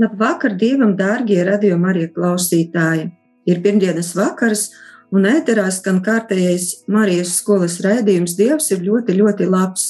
Labvakar, 0.00 0.54
Dievam, 0.56 0.94
dārgie 0.96 1.42
radījuma 1.44 1.90
arī 1.92 2.06
klausītāji! 2.14 3.10
Ir 3.50 3.58
pirmdienas 3.60 4.14
vakars, 4.16 4.70
un 5.12 5.26
ēterā 5.28 5.66
skan 5.74 5.98
kārtējais 6.04 6.86
Marijas 6.88 7.34
skolas 7.40 7.80
raidījums 7.84 8.36
Dievs 8.38 8.70
ir 8.72 8.80
ļoti, 8.86 9.18
ļoti 9.18 9.48
labs. 9.50 9.88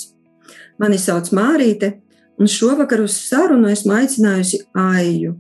Mani 0.82 0.98
sauc 0.98 1.30
Mārīte, 1.37 1.92
un 2.41 2.51
šovakar 2.51 3.04
uz 3.04 3.20
sarunu 3.20 3.70
esmu 3.70 3.95
aicinājusi 4.01 4.65
Aiju, 4.82 5.37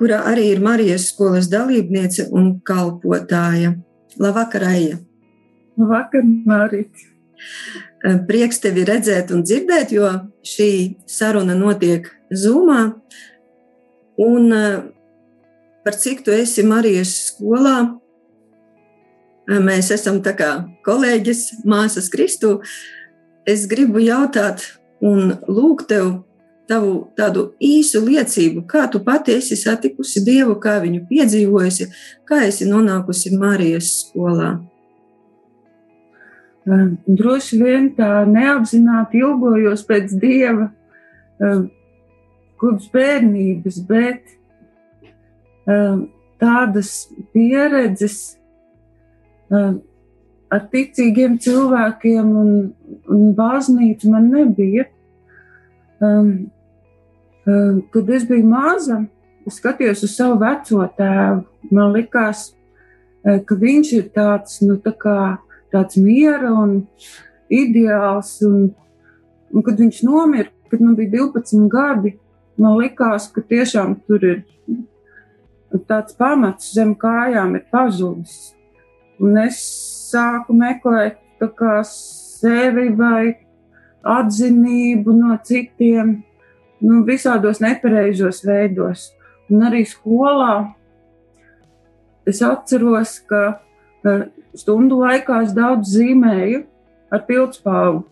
kurā 0.00 0.24
arī 0.32 0.48
ir 0.56 0.64
Marijas 0.64 1.06
skolas 1.12 1.46
dalībniece 1.52 2.26
un 2.34 2.56
kalpotāja. 2.66 3.76
Labvakar, 4.18 4.66
Aija! 4.72 4.98
Labvakar, 5.78 6.26
Mārīte! 6.50 7.06
Prieks 8.26 8.58
tevi 8.64 8.82
redzēt 8.88 9.30
un 9.36 9.44
dzirdēt, 9.46 9.92
jo 9.94 10.08
šī 10.42 10.72
saruna 11.06 11.54
notiek 11.54 12.10
Zoomā. 12.32 12.88
Un 14.20 14.52
eh, 14.52 14.82
par 15.84 15.96
cik 15.96 16.24
tu 16.24 16.32
esi 16.34 16.62
Marijas 16.66 17.12
skolā, 17.30 17.76
eh, 19.48 19.60
mēs 19.64 19.88
esam 19.96 20.20
tā 20.20 20.34
kā 20.36 20.50
kolēģis, 20.84 21.64
māsas 21.64 22.10
Kristu. 22.12 22.58
Es 23.48 23.64
gribu 23.70 24.02
jautāt 24.04 24.66
un 25.00 25.38
lūgt 25.48 25.88
tev 25.88 26.18
tavu 26.70 27.08
tādu 27.18 27.48
īsu 27.58 28.02
liecību, 28.04 28.62
kā 28.68 28.84
tu 28.92 29.00
pati 29.02 29.34
esi 29.40 29.56
satikusi 29.58 30.22
Dievu, 30.22 30.54
kā 30.62 30.76
viņu 30.84 31.00
piedzīvojusi, 31.08 31.88
kā 32.28 32.44
esi 32.46 32.68
nonākusi 32.68 33.32
Marijas 33.40 33.88
skolā. 34.04 34.52
Eh, 36.68 36.86
droši 37.08 37.58
vien 37.64 37.90
tā 37.96 38.20
neapzināti 38.28 39.24
ilgojos 39.24 39.82
pēc 39.88 40.12
Dieva 40.20 40.68
kopš 42.60 42.90
bērnības, 42.92 43.78
bet 43.88 44.34
um, 45.66 46.04
tādas 46.40 47.08
pieredzes 47.34 48.18
um, 49.52 49.80
ar 50.50 50.64
ticīgiem 50.72 51.38
cilvēkiem 51.42 52.32
un, 52.42 52.54
un 53.10 53.34
baznīcu 53.36 54.10
man 54.12 54.30
nebija. 54.32 54.86
Um, 56.00 56.30
um, 57.46 57.82
kad 57.92 58.10
es 58.16 58.24
biju 58.28 58.48
maza, 58.50 59.02
es 59.46 59.60
skatījos 59.60 60.04
uz 60.06 60.16
savu 60.16 60.40
veco 60.40 60.86
tēvu. 60.96 61.44
Man 61.76 61.94
likās, 61.94 62.50
uh, 63.24 63.38
ka 63.46 63.58
viņš 63.60 63.92
ir 63.98 64.08
tāds, 64.16 64.60
nu, 64.64 64.78
tā 64.82 64.94
kā, 64.96 65.18
tāds 65.72 66.00
miera 66.00 66.52
un 66.56 66.80
ideāls. 67.52 68.38
Un, 68.46 68.72
un 69.50 69.66
kad 69.66 69.78
viņš 69.80 70.02
nomira, 70.08 70.50
kad 70.70 70.82
man 70.82 70.96
bija 70.98 71.18
12 71.18 71.68
gadi, 71.70 72.16
man 72.60 72.78
likās, 72.78 73.28
ka 73.32 73.42
tiešām 73.42 73.96
tur 74.06 74.24
ir 74.26 74.42
tāds 75.88 76.16
pamats 76.18 76.72
zem 76.74 76.94
kājām, 76.98 77.56
ir 77.56 77.66
pazudis. 77.72 78.52
Un 79.20 79.36
es 79.42 79.60
sāku 80.10 80.56
meklēt 80.56 81.18
sevi 81.88 82.88
vai 82.96 83.36
atzinību 84.04 85.14
no 85.16 85.36
citiem, 85.44 86.20
nu, 86.80 87.02
visādos 87.04 87.60
nepareizos 87.60 88.42
veidos. 88.44 89.10
Un 89.50 89.66
arī 89.68 89.82
skolā 89.88 90.72
es 92.28 92.40
atceros, 92.44 93.18
ka 93.28 93.60
stundu 94.56 95.00
laikā 95.02 95.42
es 95.44 95.52
daudz 95.56 95.96
zīmēju 95.96 96.62
ar 97.10 97.26
pildspāvu 97.26 98.04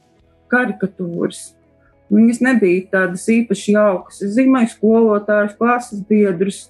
karikatūras. 0.52 1.57
Viņas 2.08 2.42
nebija 2.44 2.86
tādas 2.92 3.26
īpaši 3.28 3.74
jaukas. 3.76 4.22
Es 4.24 4.34
zīmēju 4.38 4.72
skolotājus, 4.72 5.56
klases 5.60 6.02
biedrus, 6.08 6.66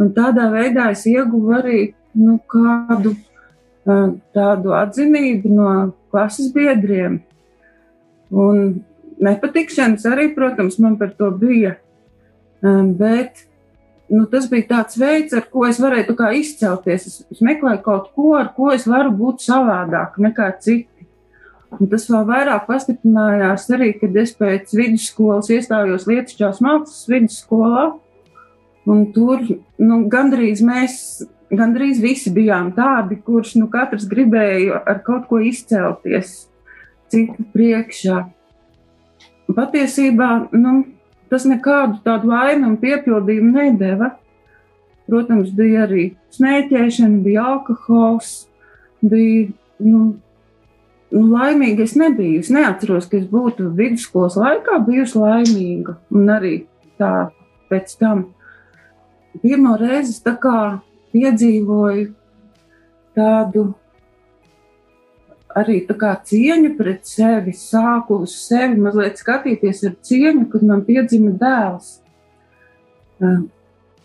un 0.00 0.12
tādā 0.16 0.50
veidā 0.52 0.90
es 0.92 1.06
ieguvu 1.08 1.54
arī 1.56 1.78
nu, 2.18 2.36
kādu 2.50 3.14
tādu 3.84 4.74
atzinību 4.76 5.52
no 5.52 5.70
klases 6.12 6.52
biedriem. 6.54 7.20
Un 8.32 8.82
nepatikšanas 9.22 10.06
arī, 10.08 10.30
protams, 10.36 10.78
man 10.82 10.96
par 11.00 11.12
to 11.18 11.30
bija. 11.30 11.76
Bet 12.62 13.44
nu, 14.12 14.24
tas 14.30 14.46
bija 14.50 14.68
tāds 14.70 14.98
veids, 15.00 15.34
ar 15.34 15.48
ko 15.50 15.66
es 15.68 15.80
varēju 15.82 16.16
izcelties. 16.38 17.06
Es, 17.06 17.18
es 17.30 17.42
meklēju 17.42 17.82
kaut 17.82 18.12
ko, 18.14 18.34
ar 18.38 18.52
ko 18.56 18.70
es 18.72 18.86
varu 18.86 19.12
būt 19.16 19.44
savādāk 19.44 20.18
nekā 20.18 20.52
citi. 20.60 20.88
Un 21.72 21.88
tas 21.88 22.04
vēl 22.10 22.26
vairāk 22.28 22.66
pastiprinājās 22.68 23.68
arī, 23.72 23.92
kad 24.00 24.16
es 24.20 24.34
pēc 24.36 24.74
vidusskolas 24.76 25.48
iestājos 25.54 26.04
Lietušķās 26.10 26.60
mākslas 26.64 27.06
vidusskolā. 27.08 27.86
Un 28.92 29.06
tur 29.14 29.44
nu, 29.80 30.00
gandrīz 30.12 30.60
mēs, 30.66 30.96
gandrīz 31.54 32.02
visi 32.02 32.32
bijām 32.34 32.72
tādi, 32.76 33.20
kurš 33.24 33.54
nu, 33.60 33.70
katrs 33.72 34.08
gribēja 34.10 34.82
ar 34.84 35.00
kaut 35.06 35.28
ko 35.30 35.40
izcelties 35.40 36.42
citu 37.12 37.46
priekšā. 37.54 38.24
Patiesībā 39.52 40.28
nu, 40.56 40.74
tas 41.32 41.46
nekādu 41.48 42.00
tādu 42.04 42.32
laimi 42.32 42.68
un 42.68 42.76
piepildījumu 42.80 43.52
nedeva. 43.56 44.16
Protams, 45.08 45.50
bija 45.56 45.86
arī 45.86 46.12
smēķēšana, 46.32 47.20
bija 47.24 47.46
alkohols, 47.52 48.46
bija 49.02 49.50
nu, 49.82 50.02
nu, 51.12 51.26
laimīga 51.32 51.84
es 51.86 51.94
nebiju. 51.98 52.40
Es 52.42 52.50
neatceros, 52.52 53.08
ka 53.10 53.18
es 53.20 53.28
būtu 53.30 53.70
vidusskolas 53.76 54.38
laikā 54.40 54.80
bijusi 54.86 55.20
laimīga. 55.20 55.98
Un 56.14 56.32
arī 56.32 56.54
tā 57.00 57.12
pēc 57.72 57.94
tam 58.00 58.26
pirmo 59.42 59.76
reizi 59.80 60.18
tā 60.24 60.34
kā 60.40 60.58
piedzīvoju 61.12 62.10
tādu 63.16 63.70
arī 65.56 65.82
tā 65.88 65.96
kā 66.00 66.12
cieņu 66.28 66.74
pret 66.78 67.04
sevi, 67.08 67.52
sāku 67.56 68.22
uz 68.24 68.36
sevi 68.46 68.80
mazliet 68.80 69.20
skatīties 69.20 69.82
ar 69.88 69.96
cieņu, 70.08 70.46
kad 70.52 70.64
man 70.68 70.84
piedzima 70.86 71.34
dēls. 71.40 71.98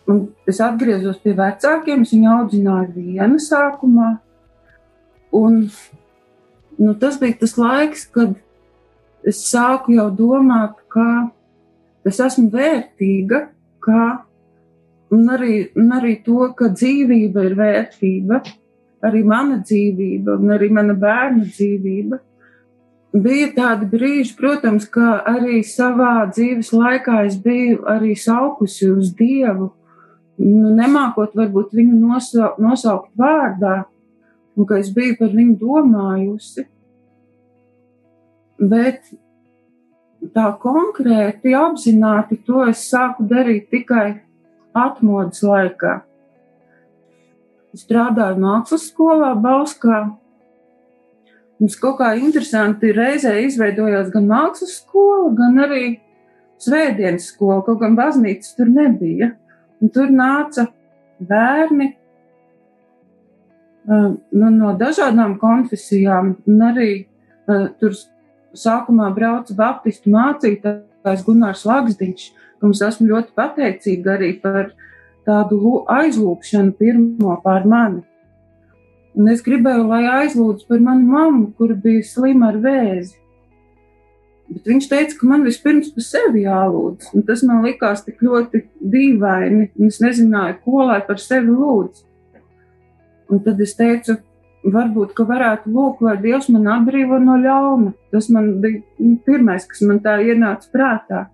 Un 0.08 0.20
es 0.48 0.60
atgriezos 0.64 1.20
pie 1.24 1.34
vecākiem, 1.38 2.04
es 2.04 2.14
viņu 2.16 2.34
audzināju 2.34 2.94
viena 2.96 3.40
sākumā. 3.44 4.12
Un 5.36 5.66
nu, 6.78 6.94
tas 7.00 7.18
bija 7.20 7.40
tas 7.42 7.58
laiks, 7.58 8.06
kad 8.14 8.36
es 9.28 9.42
sāku 9.50 9.98
jau 9.98 10.08
domāt, 10.14 10.78
ka 10.94 11.30
es 12.08 12.20
esmu 12.24 12.50
vērtīga, 12.54 13.48
ka, 13.84 14.06
un, 15.14 15.26
arī, 15.34 15.58
un 15.80 15.92
arī 15.98 16.18
to, 16.26 16.52
ka 16.58 16.72
dzīvība 16.76 17.48
ir 17.50 17.58
vērtība, 17.58 18.42
arī 19.08 19.24
mana 19.28 19.60
dzīvība, 19.62 20.38
un 20.40 20.56
arī 20.56 20.70
mana 20.74 20.96
bērna 20.98 21.46
dzīvība. 21.48 22.22
Bija 23.18 23.50
tādi 23.56 23.88
brīži, 23.90 24.36
protams, 24.38 24.86
ka 24.94 25.22
arī 25.26 25.62
savā 25.66 26.28
dzīves 26.30 26.74
laikā 26.76 27.24
es 27.26 27.38
biju 27.42 27.82
arī 27.90 28.14
saukusi 28.20 28.92
uz 28.92 29.14
Dievu, 29.18 29.72
nu, 30.44 30.74
nemākot 30.78 31.34
varbūt 31.38 31.74
viņu 31.78 32.02
nosaukt, 32.62 33.14
vārdā, 33.18 33.86
un 34.58 34.66
ka 34.66 34.80
es 34.82 34.90
biju 34.94 35.16
par 35.20 35.32
viņu 35.38 35.56
domājusi. 35.62 36.66
Bet 38.58 39.12
tā 40.34 40.48
konkrēti, 40.62 41.54
apzināti 41.54 42.40
to 42.46 42.64
es 42.66 42.82
sāku 42.90 43.28
darīt 43.30 43.70
tikai 43.74 44.08
atmodas 44.78 45.44
laikā. 45.46 46.00
Es 47.76 47.84
strādāju 47.86 48.42
mākslas 48.42 48.88
skolā, 48.90 49.36
Bauskā. 49.38 50.00
Mums 51.58 51.78
kaut 51.82 52.00
kā 52.02 52.12
interesanti 52.18 52.90
reizē 52.94 53.36
izveidojās 53.44 54.10
gan 54.14 54.28
mākslas 54.30 54.80
skola, 54.80 55.32
gan 55.38 55.62
arī 55.66 55.84
svētdienas 56.62 57.30
skola, 57.32 57.64
kaut 57.66 57.82
gan 57.82 57.98
baznīcas 57.98 58.56
tur 58.58 58.70
nebija. 58.74 59.36
Un 59.82 59.94
tur 59.94 60.10
nāca 60.10 60.66
bērni 61.22 61.92
nu, 63.88 64.50
no 64.52 64.74
dažādām 64.80 65.38
konfesijām, 65.42 66.36
un 66.48 66.66
arī 66.70 66.92
uh, 67.48 67.70
tur 67.80 67.96
sākumā 68.58 69.10
brauca 69.16 69.56
baptistu 69.56 70.12
mācītājs 70.14 71.24
Gunārs 71.28 71.66
Lagsdiņš. 71.68 72.28
ka 72.58 72.70
es 72.74 72.82
esmu 72.82 73.12
ļoti 73.12 73.36
pateicīga 73.38 74.16
arī 74.18 74.32
par 74.42 74.72
tādu 75.28 75.84
aizlūgšanu 75.94 76.74
pirmo 76.80 77.36
pār 77.44 77.68
mani. 77.70 78.02
Un 79.18 79.30
es 79.34 79.42
gribēju, 79.46 79.86
lai 79.90 80.04
aizlūdz 80.24 80.68
par 80.70 80.82
manu 80.82 81.08
mammu, 81.10 81.48
kur 81.58 81.74
bija 81.82 82.04
slima 82.06 82.52
ar 82.52 82.60
vēzi. 82.62 83.16
Bet 84.48 84.70
viņš 84.70 84.86
teica, 84.88 85.16
ka 85.20 85.28
man 85.28 85.44
vispirms 85.44 85.90
par 85.96 86.06
sevi 86.06 86.46
jālūdz. 86.46 87.12
Un 87.18 87.26
tas 87.28 87.42
man 87.44 87.66
likās 87.66 88.06
tik 88.06 88.22
ļoti 88.24 88.64
dīvaini. 88.94 89.72
Es 89.90 90.00
nezināju, 90.04 90.60
ko 90.64 90.86
lai 90.88 91.02
par 91.08 91.20
sevi 91.20 91.52
lūdzu. 91.52 92.07
Un 93.32 93.42
tad 93.44 93.60
es 93.64 93.76
teicu, 93.76 94.18
varbūt, 94.68 95.14
ka 95.18 95.26
varētu 95.28 95.72
lūgt, 95.72 96.04
lai 96.06 96.18
Dievs 96.22 96.50
man 96.54 96.68
atbrīvo 96.78 97.20
no 97.24 97.38
ļauna. 97.42 97.94
Tas 98.14 98.30
man 98.34 98.58
bija 98.64 98.82
nu, 99.00 99.18
pirmais, 99.26 99.68
kas 99.68 99.84
man 99.88 100.02
tā 100.04 100.18
ienāca 100.24 100.72
prātā. 100.74 101.26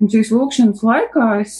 Un 0.00 0.12
šīs 0.12 0.32
lūkšanas 0.34 0.82
laikā 0.84 1.28
es 1.40 1.56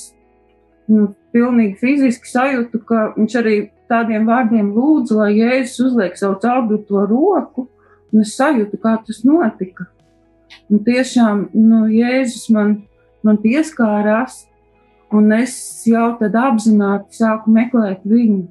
nu, 0.92 1.10
pilnīgi 1.34 1.78
fiziski 1.80 2.30
sajūtu, 2.30 2.82
ka 2.88 3.10
viņš 3.16 3.38
arī 3.40 3.56
tādiem 3.90 4.26
vārdiem 4.28 4.72
lūdza, 4.74 5.20
lai 5.20 5.30
Jēzus 5.36 5.90
uzliek 5.90 6.18
savu 6.18 6.38
caurduto 6.42 7.04
roku, 7.08 7.68
un 8.12 8.24
es 8.24 8.34
sajūtu, 8.38 8.80
kā 8.82 8.96
tas 9.06 9.22
notika. 9.26 9.88
Un 10.70 10.82
tiešām 10.86 11.48
nu, 11.54 11.84
Jēzus 11.92 12.48
man, 12.54 12.76
man 13.26 13.38
pieskārās, 13.42 14.44
un 15.14 15.30
es 15.36 15.56
jau 15.86 16.10
tad 16.20 16.36
apzināti 16.38 17.20
sāku 17.20 17.52
meklēt 17.54 18.04
viņu. 18.06 18.46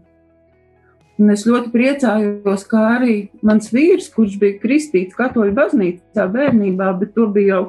Un 1.15 1.31
es 1.31 1.45
ļoti 1.47 1.71
priecājos, 1.71 2.65
ka 2.67 2.81
arī 2.97 3.15
mans 3.45 3.69
vīrs, 3.71 4.09
kurš 4.12 4.35
bija 4.41 4.59
kristīts 4.59 5.15
katoļu 5.15 5.53
baznīcā 5.56 6.25
bērnībā, 6.33 6.89
bet 7.00 7.13
to 7.15 7.29
bija 7.31 7.56
jau 7.56 7.62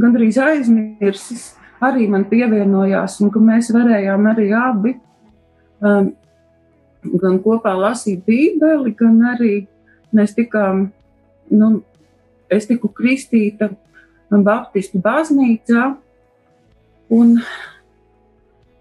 gandrīz 0.00 0.38
aizmirsis, 0.40 1.50
arī 1.84 2.08
man 2.08 2.24
pievienojās, 2.30 3.18
un 3.20 3.32
ka 3.34 3.42
mēs 3.44 3.68
varējām 3.74 4.28
arī 4.30 4.48
abi 4.56 4.94
um, 5.84 6.14
gan 7.20 7.38
kopā 7.44 7.74
lasīt 7.76 8.24
Bībeli, 8.24 8.94
gan 8.96 9.20
arī 9.34 9.52
mēs 10.16 10.32
tikām, 10.38 10.86
nu, 11.52 11.70
es 12.48 12.68
tiku 12.70 12.88
kristīta 12.88 13.74
Baptistu 14.34 14.98
baznīcā, 14.98 15.92
un 17.14 17.36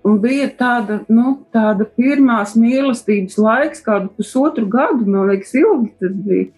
Un 0.04 0.18
bija 0.20 0.50
tāda, 0.60 1.00
nu, 1.08 1.38
tāda 1.56 1.86
pirmās 1.96 2.58
mīlestības 2.60 3.38
laiks, 3.40 3.84
kādu 3.86 4.10
pusotru 4.18 4.68
gadu, 4.68 5.06
man 5.08 5.30
liekas, 5.32 5.54
ilgi 5.56 5.94
tas 6.02 6.18
bija. 6.26 6.50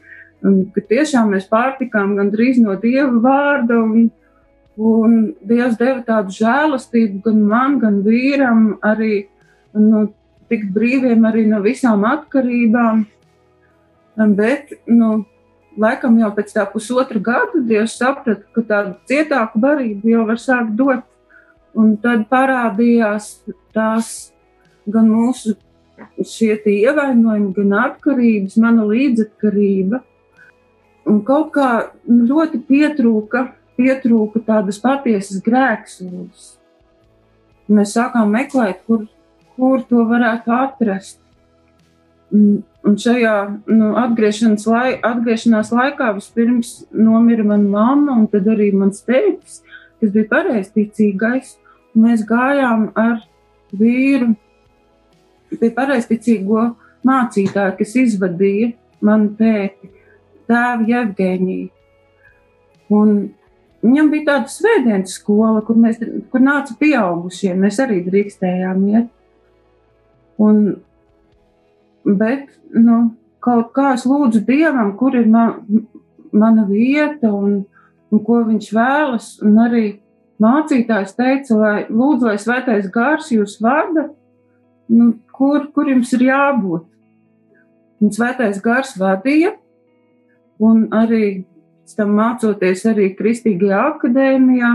Un, 0.45 0.57
kad 0.73 0.87
tiešām 0.89 1.29
mēs 1.33 1.45
pārtikām 1.49 2.15
gandrīz 2.17 2.57
no 2.61 2.73
Dieva 2.81 3.21
vārda, 3.21 3.77
un, 3.81 4.09
un 4.81 5.15
Dievs 5.45 5.77
deva 5.77 6.01
tādu 6.05 6.33
žēlastību 6.33 7.21
gan 7.27 7.45
man, 7.51 7.77
gan 7.81 8.01
vīram, 8.05 8.65
arī 8.85 9.27
nu, 9.77 10.07
tikt 10.49 10.73
brīviem 10.73 11.25
arī 11.29 11.45
no 11.49 11.61
visām 11.65 12.05
atkarībām. 12.09 13.05
Bet, 14.37 14.73
nu, 14.89 15.25
laikam 15.77 16.17
jau 16.17 16.31
pēc 16.33 16.53
tā 16.57 16.65
pusotra 16.71 17.21
gada 17.21 17.61
Dievs 17.61 17.97
saprata, 17.99 18.41
ka 18.57 18.65
tādu 18.65 18.95
cietāku 19.09 19.61
barību 19.61 20.13
jau 20.17 20.25
var 20.29 20.41
sākt 20.41 20.73
dot 20.79 21.05
Un 21.75 21.95
tad 21.99 22.27
parādījās 22.31 23.31
tās 23.75 24.11
gan 24.87 25.09
mūsu 25.11 25.55
ievainojumi, 26.19 27.53
gan 27.55 27.73
atkarības, 27.85 28.57
mana 28.61 28.85
līdzatkarība. 28.87 30.01
Un 31.05 31.21
kaut 31.25 31.51
kā 31.55 31.69
ļoti 32.07 32.61
pietrūka, 32.65 33.47
pietrūka 33.77 34.41
tādas 34.45 34.79
patiesas 34.81 35.43
grēksūdzes. 35.45 36.55
Mēs 37.75 37.93
sākām 37.97 38.31
meklēt, 38.33 38.81
kur, 38.87 39.05
kur 39.57 39.83
to 39.89 40.05
varētu 40.09 40.53
atrast. 40.55 41.19
Un 42.35 42.97
šajā 43.01 43.35
nu, 43.69 43.91
atgriešanās, 43.97 44.65
lai, 44.69 44.95
atgriešanās 45.05 45.71
laikā 45.73 46.11
vispirms 46.17 46.73
nomira 46.93 47.45
mana 47.45 47.69
mamma, 47.69 48.17
un 48.19 48.27
tad 48.29 48.49
arī 48.51 48.71
mans 48.75 49.01
tēvs, 49.05 49.61
kas 50.01 50.11
bija 50.13 50.29
pareizticīgais. 50.33 51.55
Mēs 51.95 52.25
gājām 52.27 52.89
ar 52.99 53.21
vīru 53.75 54.33
pie 55.55 55.69
pareizticīgo 55.75 56.65
mācītāja, 57.05 57.75
kas 57.77 57.95
izvadīja 58.01 58.73
manu 59.05 59.31
tēti, 59.39 59.91
tēvu 60.49 60.89
Jevgēniju. 60.89 61.69
Un 62.95 63.13
viņam 63.85 64.09
bija 64.13 64.27
tāda 64.31 64.51
svētdienas 64.51 65.17
skola, 65.19 65.61
kur, 65.65 65.77
mēs, 65.81 66.01
kur 66.31 66.43
nāca 66.43 66.75
pieaugušie. 66.79 67.53
Mēs 67.57 67.79
arī 67.83 68.01
drīkstējām 68.05 68.87
iet. 68.91 69.11
Un, 70.41 70.61
bet 72.05 72.49
nu, 72.75 73.15
kaut 73.45 73.71
kā 73.75 73.93
es 73.95 74.05
lūdzu 74.09 74.43
Dievam, 74.47 74.95
kur 74.99 75.15
ir 75.17 75.29
man, 75.31 75.85
mana 76.35 76.65
vieta 76.67 77.31
un, 77.31 77.61
un 78.11 78.25
ko 78.25 78.41
viņš 78.49 78.71
vēlas. 78.75 79.29
Un 79.45 79.61
arī 79.63 79.85
mācītājs 80.43 81.15
teica, 81.15 81.57
lai 81.59 81.77
lūdzu, 81.89 82.27
lai 82.27 82.37
svētais 82.41 82.89
gars 82.91 83.31
jūs 83.31 83.57
vada, 83.63 84.09
nu, 84.91 85.13
kur, 85.35 85.69
kur 85.75 85.89
jums 85.89 86.11
ir 86.17 86.27
jābūt. 86.27 86.87
Un 88.03 88.11
svētais 88.11 88.59
gars 88.63 88.93
vadīja, 88.99 89.53
un 90.63 90.87
arī 90.95 91.45
tam 91.95 92.15
mācoties 92.17 92.83
arī 92.89 93.11
Kristīgajā 93.15 93.81
akadēmijā, 93.93 94.71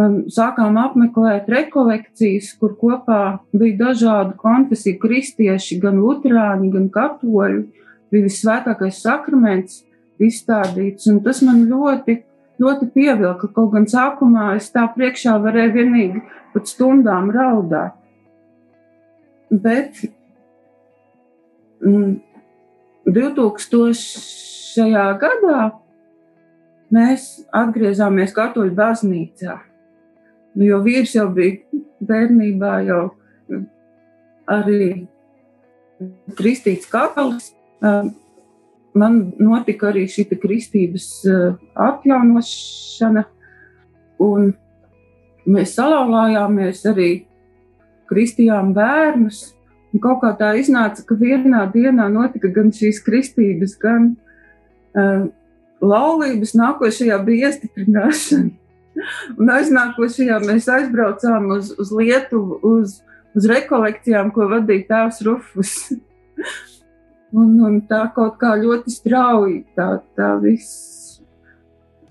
um, 0.00 0.16
sākām 0.30 0.78
apmeklēt 0.80 1.50
rekolekcijas, 1.50 2.52
kur 2.60 2.76
kopā 2.78 3.40
bija 3.50 3.78
dažādu 3.86 4.36
konfesiju 4.40 5.00
kristieši, 5.02 5.80
gan 5.82 6.00
luterāņi, 6.02 6.72
gan 6.76 6.88
katoļi. 6.94 7.62
Bija 8.10 8.26
visvētākais 8.26 8.98
sakraments 9.04 9.84
izstādīts, 10.20 11.06
un 11.10 11.20
tas 11.24 11.42
man 11.46 11.64
ļoti 11.70 12.20
ļoti 12.60 12.90
pievilka. 12.94 13.48
Kaut 13.54 13.72
gan 13.74 13.86
sākumā 13.90 14.54
es 14.58 14.70
tā 14.74 14.86
priekšā 14.94 15.36
varēju 15.42 15.76
vienīgi 15.76 16.22
pat 16.54 16.70
stundām 16.70 17.30
raudāt. 17.34 17.96
Bet 19.50 20.02
mm, 21.82 22.20
2000. 23.10 24.92
gadā 25.22 25.60
mēs 26.94 27.26
atgriezāmies 27.54 28.34
Katoļu 28.36 28.74
baznīcā. 28.76 29.58
Nu, 30.54 30.66
jo 30.66 30.80
vīrs 30.82 31.14
jau 31.14 31.28
bija 31.34 31.80
bērnībā, 32.06 32.72
jau 32.88 33.02
arī 34.50 35.06
kristīts 36.38 36.88
katolis. 36.90 37.52
Man 38.98 39.20
notika 39.38 39.90
arī 39.92 40.06
šī 40.10 40.26
kristības 40.42 41.06
eh, 41.30 41.52
atjaunošana, 41.78 43.22
un 44.26 44.50
mēs 45.46 45.76
salauzāmies 45.78 46.82
arī 46.90 47.10
kristījām 48.10 48.72
bērnus. 48.74 49.50
Un 49.90 50.02
kaut 50.02 50.20
kā 50.22 50.32
tā 50.38 50.52
iznāca, 50.58 51.02
ka 51.06 51.16
vienā 51.18 51.64
dienā 51.72 52.06
notika 52.10 52.50
gan 52.54 52.70
šīs 52.74 53.00
kristības, 53.02 53.72
gan 53.82 54.12
uh, 54.94 55.24
laulības, 55.82 56.54
nākošajā 56.54 57.18
bija 57.26 57.50
iestiprināšana. 57.50 58.52
Un 59.40 59.50
aiznākošajā 59.50 60.38
mēs 60.44 60.68
aizbraucām 60.70 61.50
uz, 61.56 61.72
uz 61.74 61.90
Lietuvu, 61.94 62.60
uz, 62.70 63.00
uz 63.34 63.50
rekolekcijām, 63.50 64.30
ko 64.34 64.46
vadīja 64.52 64.86
tēvs 64.92 65.22
Rufus. 65.26 65.74
Un, 67.30 67.50
un 67.62 67.78
tā 67.86 68.04
kaut 68.14 68.40
kā 68.40 68.56
ļoti 68.58 68.90
strauji 68.90 69.60
tā, 69.78 70.00
tā 70.18 70.32
viss 70.42 71.20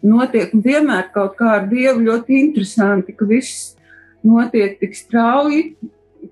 notiek. 0.06 0.54
Un 0.56 0.64
vienmēr 0.64 1.10
kaut 1.16 1.36
kā 1.40 1.58
ar 1.58 1.66
Dievu 1.72 2.06
ļoti 2.06 2.38
interesanti, 2.40 3.16
ka 3.16 3.28
viss 3.28 3.74
notiek 4.24 4.78
tik 4.80 4.96
strauji, 4.96 5.74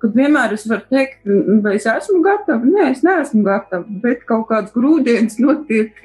kad 0.01 0.15
vienmēr 0.15 0.55
es 0.55 0.65
varu 0.67 0.87
teikt, 0.91 1.19
vai 1.63 1.75
es 1.77 1.87
esmu 1.89 2.21
gatava. 2.23 2.63
Nē, 2.63 2.91
es 2.93 3.03
neesmu 3.03 3.43
gatava, 3.45 3.85
bet 4.03 4.23
kaut 4.27 4.47
kāds 4.51 4.73
grūdienis 4.75 5.39
notiek. 5.45 5.99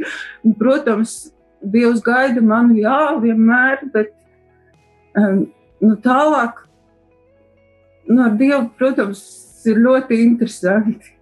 Protams, 0.58 1.30
Dievs 1.62 2.00
gaida 2.02 2.42
mani, 2.42 2.80
jā, 2.82 3.14
vienmēr, 3.22 3.84
bet 3.94 4.08
um, 5.14 5.44
nu, 5.78 5.94
tālāk 6.02 6.64
nu, 8.10 8.18
ar 8.24 8.34
Dievu, 8.38 8.64
protams, 8.78 9.22
ir 9.70 9.78
ļoti 9.78 10.18
interesanti. 10.24 11.12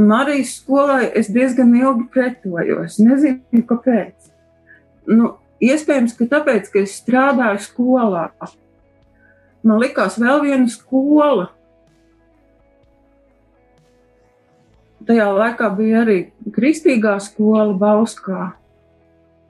Marijas 0.00 0.54
skolai 0.60 1.10
es 1.18 1.28
diezgan 1.32 1.74
ilgi 1.76 2.06
pretojos. 2.12 2.98
Nezinu, 3.02 3.64
kāpēc. 3.68 4.30
Nu, 5.10 5.34
iespējams, 5.60 6.14
ka 6.16 6.28
tāpēc, 6.30 6.70
ka 6.72 6.84
es 6.84 6.96
strādāju 7.02 7.60
skolā. 7.66 8.28
Man 9.66 9.80
likās 9.82 10.16
vēl 10.20 10.44
viena 10.46 10.70
skola. 10.72 11.50
Tajā 15.08 15.26
laikā 15.34 15.68
bija 15.76 16.04
arī 16.04 16.18
kristīgā 16.54 17.16
skola 17.24 17.74
Bauskā. 17.76 18.52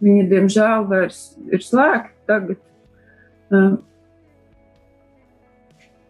Viņa, 0.01 0.25
diemžēl, 0.31 0.89
vairs 0.89 1.21
ir 1.53 1.63
slēgta 1.63 2.17
tagad. 2.31 2.61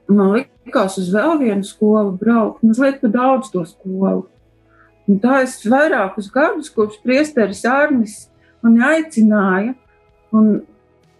man 0.08 0.44
likās 0.70 0.98
uz 1.02 1.10
vēl 1.12 1.38
vienu 1.42 1.66
skolu 1.66 2.14
braukt, 2.16 2.62
mazliet 2.62 3.00
pa 3.02 3.10
daudz 3.10 3.50
to 3.50 3.66
skolu. 3.66 4.28
Un 5.10 5.18
tā 5.18 5.42
es 5.42 5.58
vairākus 5.66 6.30
gadus, 6.30 6.70
kopš 6.70 7.00
priesteris 7.02 7.64
Arnis 7.66 8.28
mani 8.62 8.84
aicināja, 8.84 9.74
un 10.30 10.60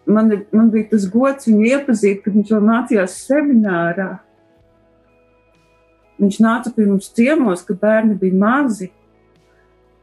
man, 0.06 0.30
man 0.54 0.70
bija 0.70 0.92
tas 0.92 1.08
gods 1.10 1.48
viņu 1.48 1.66
iepazīt, 1.72 2.22
kad 2.22 2.36
viņš 2.36 2.52
vēl 2.54 2.66
mācījās 2.68 3.18
seminārā. 3.26 4.10
Viņš 6.20 6.40
nāca 6.44 6.72
pie 6.76 6.86
mums 6.86 7.08
ciemos, 7.16 7.64
kad 7.66 7.80
bērni 7.80 8.18
bija 8.20 8.38
mazi. 8.38 8.90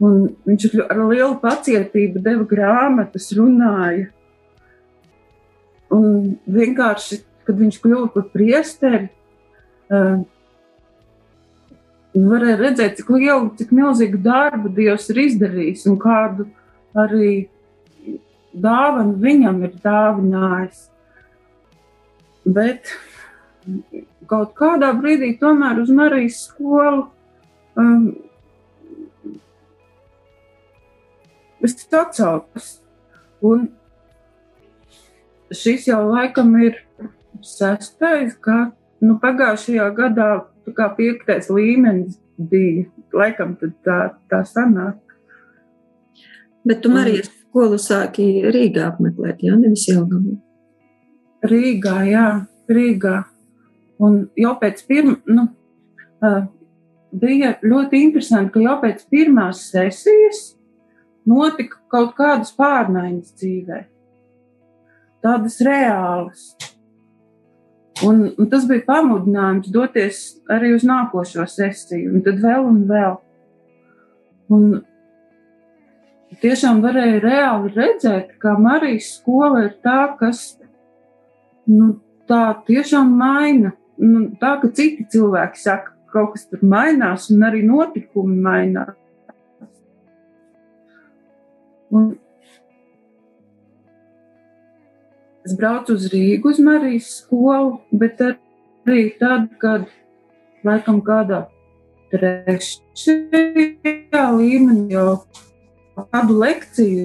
Un 0.03 0.31
viņš 0.45 0.67
ar 0.83 0.99
lielu 1.09 1.35
pacietību 1.41 2.21
deva 2.25 2.45
grāmatas, 2.49 3.29
runāja. 3.37 4.09
Un 5.93 6.35
vienkārši, 6.51 7.21
kad 7.47 7.57
viņš 7.61 7.79
kļuva 7.81 8.09
par 8.13 8.27
priesteri, 8.33 9.07
varēja 12.17 12.57
redzēt, 12.59 12.97
cik 12.99 13.11
lielu, 13.15 13.51
cik 13.59 13.73
milzīgu 13.75 14.19
darbu 14.23 14.71
Dievs 14.75 15.09
ir 15.13 15.21
izdarījis 15.27 15.85
un 15.91 15.97
kādu 16.01 16.47
arī 16.97 17.47
dāvanu 18.57 19.17
viņam 19.21 19.61
ir 19.67 19.75
dāvinājis. 19.83 20.87
Bet 22.47 22.93
kaut 24.27 24.55
kādā 24.57 24.93
brīdī 24.95 25.33
tomēr 25.39 25.81
uz 25.83 25.91
Marijas 25.93 26.39
skolu 26.47 27.07
um, 27.77 28.07
es 31.63 31.75
atcaucos. 31.91 32.77
Un 33.43 33.67
šis 35.53 35.87
jau 35.91 36.01
laikam 36.09 36.55
ir 36.63 36.79
sestais, 37.45 38.33
kā 38.41 38.71
nu, 39.03 39.17
pagājušajā 39.21 39.87
gadā 39.97 40.29
kā 40.77 40.89
piektais 40.97 41.49
līmenis 41.53 42.17
bija. 42.37 42.87
Laikam 43.15 43.55
tā, 43.85 43.97
tā 44.29 44.41
sanāk. 44.45 44.97
Bet 46.67 46.81
tu 46.83 46.91
Marijas 46.91 47.29
skolu 47.31 47.79
sāki 47.79 48.27
Rīgā 48.51 48.89
apmeklēt, 48.91 49.39
jā, 49.45 49.55
nevis 49.55 49.87
Jelgavā? 49.87 50.35
Rīgā, 51.47 51.95
jā, 52.09 52.27
Rīgā. 52.67 53.15
Un 54.03 54.19
jau 54.37 54.53
pēc 54.59 54.83
pirmā, 54.89 55.15
nu, 55.31 55.47
bija 57.15 57.55
ļoti 57.63 58.03
interesanti, 58.03 58.53
ka 58.53 58.65
jau 58.65 58.75
pēc 58.83 59.05
pirmās 59.09 59.63
sesijas 59.71 60.43
notika 61.27 61.79
kaut 61.91 62.13
kādas 62.19 62.53
pārmaiņas 62.57 63.33
dzīvē. 63.39 63.79
Tādas 65.25 65.57
reālas. 65.65 66.51
Un, 68.05 68.27
un 68.37 68.49
tas 68.51 68.65
bija 68.69 68.83
pamudinājums 68.85 69.71
doties 69.73 70.19
arī 70.53 70.73
uz 70.75 70.83
nākošo 70.85 71.47
sesiju, 71.49 72.11
un 72.13 72.23
tad 72.25 72.41
vēl 72.43 72.67
un 72.67 72.83
vēl. 72.89 73.15
Un 74.53 74.67
tiešām 76.43 76.83
varēja 76.83 77.23
reāli 77.23 77.73
redzēt, 77.73 78.35
ka 78.41 78.53
Marijas 78.61 79.15
skola 79.17 79.65
ir 79.65 79.73
tā, 79.85 80.01
kas 80.19 80.43
nu, 81.65 81.95
tā 82.29 82.43
tiešām 82.67 83.11
maina. 83.17 83.73
Nu, 83.97 84.27
tā, 84.37 84.59
ka 84.61 84.69
citi 84.77 85.07
cilvēki 85.09 85.57
saka, 85.63 85.95
ka 86.05 86.19
kaut 86.19 86.35
kas 86.35 86.45
tur 86.51 86.61
mainās, 86.61 87.31
un 87.33 87.47
arī 87.47 87.63
notikumi 87.65 88.37
mainās. 88.45 88.93
Un 91.97 92.11
es 95.47 95.55
braucu 95.57 95.95
uz 95.95 96.03
Rīgu, 96.11 96.51
uz 96.51 96.59
Marijas 96.63 97.07
skolu, 97.21 97.79
bet 97.95 98.19
arī 98.27 99.03
tad, 99.19 99.47
kad 99.61 99.87
laikam 100.67 100.99
kādā 101.05 101.45
trešajā 102.11 103.15
līmenī 104.35 104.93
jau 104.95 105.15
kādu 106.11 106.33
lekciju 106.43 107.03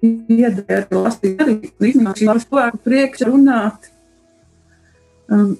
iedēļ 0.00 0.84
lasīt 0.96 1.42
arī 1.44 1.54
līdzināt 1.82 2.16
cilvēku 2.22 2.78
priekš 2.84 3.26
runāt. 3.28 3.90
Um, 5.30 5.58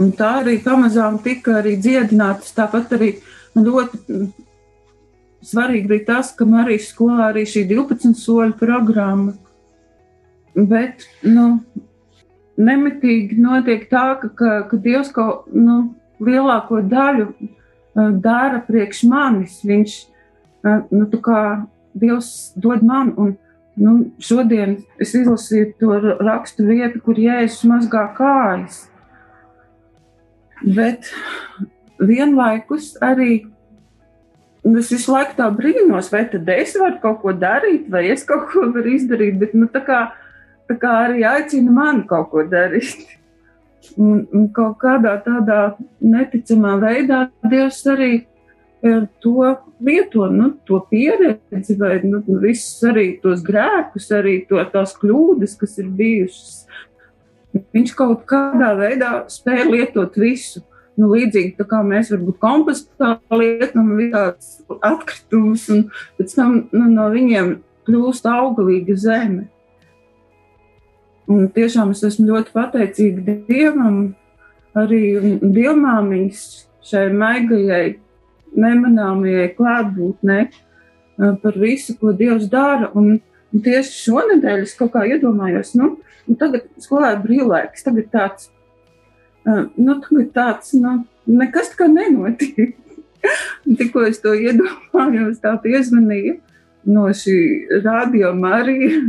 un 0.00 0.12
tā 0.16 0.30
arī 0.40 0.58
pamazām 0.64 1.18
tika 1.24 1.58
arī 1.60 1.76
dziedinātas. 1.80 2.54
Tāpat 2.56 2.96
arī 2.96 3.10
ļoti 3.58 4.30
svarīgi 5.46 5.88
bija 5.88 6.06
tas, 6.14 6.32
ka 6.36 6.48
Marijas 6.48 6.90
skolā 6.92 7.30
arī 7.30 7.46
šī 7.48 7.66
12 7.70 8.16
soļu 8.20 8.56
programma. 8.60 9.36
Bet, 10.54 11.06
nu, 11.22 11.60
nemitīgi 12.60 13.38
notiek 13.40 13.86
tā, 13.90 14.18
ka, 14.20 14.30
ka, 14.36 14.54
ka 14.70 14.80
Dievs 14.82 15.12
kaut 15.14 15.48
nu, 15.54 15.94
lielāko 16.20 16.82
daļu 16.84 17.28
uh, 17.30 18.10
dara 18.20 18.60
priekš 18.66 19.04
manis. 19.08 19.60
Viņš 19.64 19.96
uh, 20.66 20.82
nu, 20.90 21.06
Dievs 22.00 22.52
dod 22.60 22.84
man. 22.86 23.14
Un, 23.18 23.34
nu, 23.80 23.96
šodien 24.22 24.80
es 25.00 25.14
izlasīju 25.16 25.72
to 25.80 26.00
rakstu 26.20 26.66
vietu, 26.68 27.00
kur 27.04 27.18
jēzus 27.18 27.64
mazgā 27.70 28.08
kājas. 28.18 28.89
Bet 30.64 31.08
vienlaikus 32.00 32.94
arī 33.04 33.46
es 34.76 34.90
visu 34.92 35.14
laiku 35.14 35.38
tā 35.38 35.46
brīnos, 35.56 36.10
vai 36.12 36.26
tad 36.28 36.48
es 36.52 36.74
varu 36.76 37.00
kaut 37.00 37.22
ko 37.22 37.32
darīt, 37.32 37.88
vai 37.92 38.10
es 38.12 38.26
kaut 38.28 38.50
ko 38.50 38.66
varu 38.74 38.96
izdarīt. 38.96 39.38
Bet, 39.40 39.54
nu, 39.56 39.70
tā 39.72 39.80
kā 39.86 40.02
tā 40.70 40.76
kā 40.78 40.90
arī 41.06 41.24
aicina 41.26 41.72
mani 41.74 42.06
kaut 42.08 42.30
ko 42.34 42.46
darīt. 42.46 43.16
Un, 43.96 44.26
un 44.36 44.50
kaut 44.54 44.76
kādā 44.82 45.14
tādā 45.24 45.72
neticamā 46.04 46.74
veidā 46.82 47.22
Dievs 47.48 47.80
arī 47.88 48.10
e, 48.20 48.90
to 49.24 49.46
lieto, 49.80 50.26
nu, 50.28 50.50
to 50.68 50.82
pieredzi, 50.90 51.78
vai 51.80 51.96
nu, 52.04 52.20
visus 52.42 52.84
arī 52.86 53.06
tos 53.22 53.40
grēkus, 53.42 54.10
arī 54.14 54.36
to, 54.50 54.60
tās 54.74 54.92
kļūdas, 55.00 55.56
kas 55.58 55.78
ir 55.80 55.88
bijušas. 55.96 56.60
Viņš 57.54 57.94
kaut 57.98 58.26
kādā 58.30 58.74
veidā 58.78 59.12
spēja 59.30 59.66
lietot 59.70 60.18
visu. 60.20 60.62
Nu, 60.98 61.08
līdzīgi 61.14 61.64
kā 61.70 61.80
mēs 61.86 62.10
varbūt 62.12 62.36
kompostā 62.42 63.14
lietojam 63.32 63.94
visādas 63.96 64.58
atkritumus, 64.84 65.64
un 65.72 65.86
pēc 66.18 66.34
tam 66.36 66.56
nu, 66.74 66.88
no 66.92 67.06
viņiem 67.14 67.54
kļūst 67.88 68.26
augalīga 68.28 68.96
zeme. 69.00 69.46
Un 71.30 71.46
tiešām 71.54 71.94
es 71.94 72.02
esmu 72.06 72.26
ļoti 72.32 72.52
pateicīga 72.52 73.36
Dievam, 73.48 74.00
arī 74.76 75.38
Dievmāmiņas 75.40 76.42
šai 76.90 77.06
maigajai, 77.14 77.84
nemanāmajai 78.58 79.48
klātbūtnei 79.56 80.48
par 81.16 81.58
visu, 81.60 81.94
ko 82.00 82.12
Dievs 82.16 82.50
dara. 82.50 82.90
Un, 82.98 83.20
un 83.54 83.64
tieši 83.64 83.96
šonadēļ 84.06 84.64
es 84.64 84.76
kaut 84.78 84.92
kā 84.94 85.04
iedomājos, 85.08 85.74
nu, 85.78 85.94
tagad 86.40 86.68
skolā 86.82 87.14
ir 87.16 87.24
brīvlaiks, 87.24 87.86
tagad 87.86 88.10
tāds, 88.12 88.50
nu, 89.46 89.96
tagad 90.04 90.30
tāds, 90.36 90.74
nu, 90.78 91.00
nekas 91.30 91.72
tā 91.72 91.82
kā 91.82 91.90
nenotiek. 91.90 92.76
Tikko 93.78 94.06
es 94.08 94.22
to 94.22 94.32
iedomājos, 94.32 95.42
tā 95.42 95.52
piezvanīja 95.60 96.38
no 96.88 97.08
šī 97.12 97.68
Marija. 98.34 99.00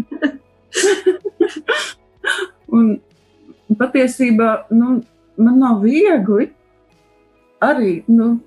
Un, 2.68 2.90
un 3.70 3.80
patiesībā 3.80 4.68
nu, 4.72 5.02
man 5.38 5.60
nav 5.60 5.84
viegli 5.86 6.52
arī. 7.62 8.02
Nu, 8.08 8.40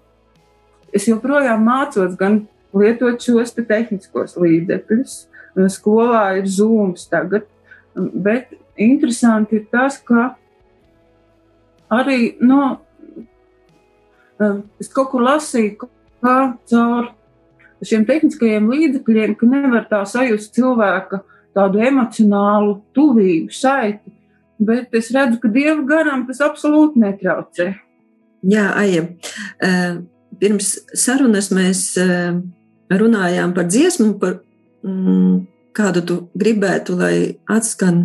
es 0.94 1.08
joprojām 1.08 1.64
mācos 1.64 2.16
gan 2.18 2.44
lietot 2.74 3.22
šos 3.22 3.54
te 3.54 3.64
tehniskos 3.66 4.36
līdzekļus. 4.40 5.16
Skolā 5.54 6.24
ir 6.40 6.48
zūms 6.50 7.06
tagad, 7.10 7.46
bet 7.94 8.50
interesanti 8.80 9.60
ir 9.60 9.68
tas, 9.70 10.00
ka 10.02 10.32
arī 11.94 12.34
no, 12.42 12.78
es 14.82 14.90
kaut 14.90 15.12
kur 15.12 15.22
lasīju, 15.22 15.88
kā 16.24 16.38
caur 16.70 17.12
šiem 17.84 18.06
tehniskajiem 18.08 18.66
līdzekļiem, 18.72 19.36
ka 19.38 19.48
nevar 19.48 19.86
tā 19.90 20.02
sajust 20.08 20.54
cilvēka 20.56 21.22
tādu 21.54 21.82
emocionālu 21.84 22.78
tuvību, 22.96 23.52
saiti. 23.54 24.14
Bet 24.64 24.94
es 24.96 25.10
redzu, 25.14 25.40
ka 25.42 25.50
dieva 25.52 25.82
garam 25.86 26.24
tas 26.28 26.40
absolūti 26.44 27.02
netraucē. 27.02 27.72
Jā, 28.46 28.68
Aija. 28.78 29.06
Pirms 30.40 30.74
sarunas 30.98 31.50
mēs 31.54 31.86
runājām 32.90 33.54
par 33.56 33.68
dziesmu, 33.70 34.14
par 34.22 34.38
kādu 35.74 36.04
tu 36.06 36.18
gribētu, 36.38 36.98
lai 37.00 37.14
atskan 37.50 38.04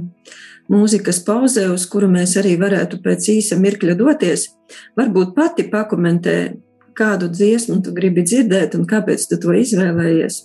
mūzikas 0.70 1.22
pauzē, 1.26 1.68
uz 1.74 1.86
kuru 1.90 2.10
mēs 2.12 2.36
arī 2.40 2.56
varētu 2.62 3.02
pēc 3.04 3.30
īsa 3.36 3.58
mirkļa 3.60 3.98
doties. 4.00 4.48
Varbūt 4.98 5.34
pati 5.38 5.66
pakomentē, 5.70 6.38
kādu 6.98 7.30
dziesmu 7.32 7.80
tu 7.86 7.94
gribi 7.96 8.26
dzirdēt 8.28 8.78
un 8.78 8.86
kāpēc 8.90 9.26
tu 9.30 9.40
to 9.42 9.56
izvēlējies? 9.56 10.44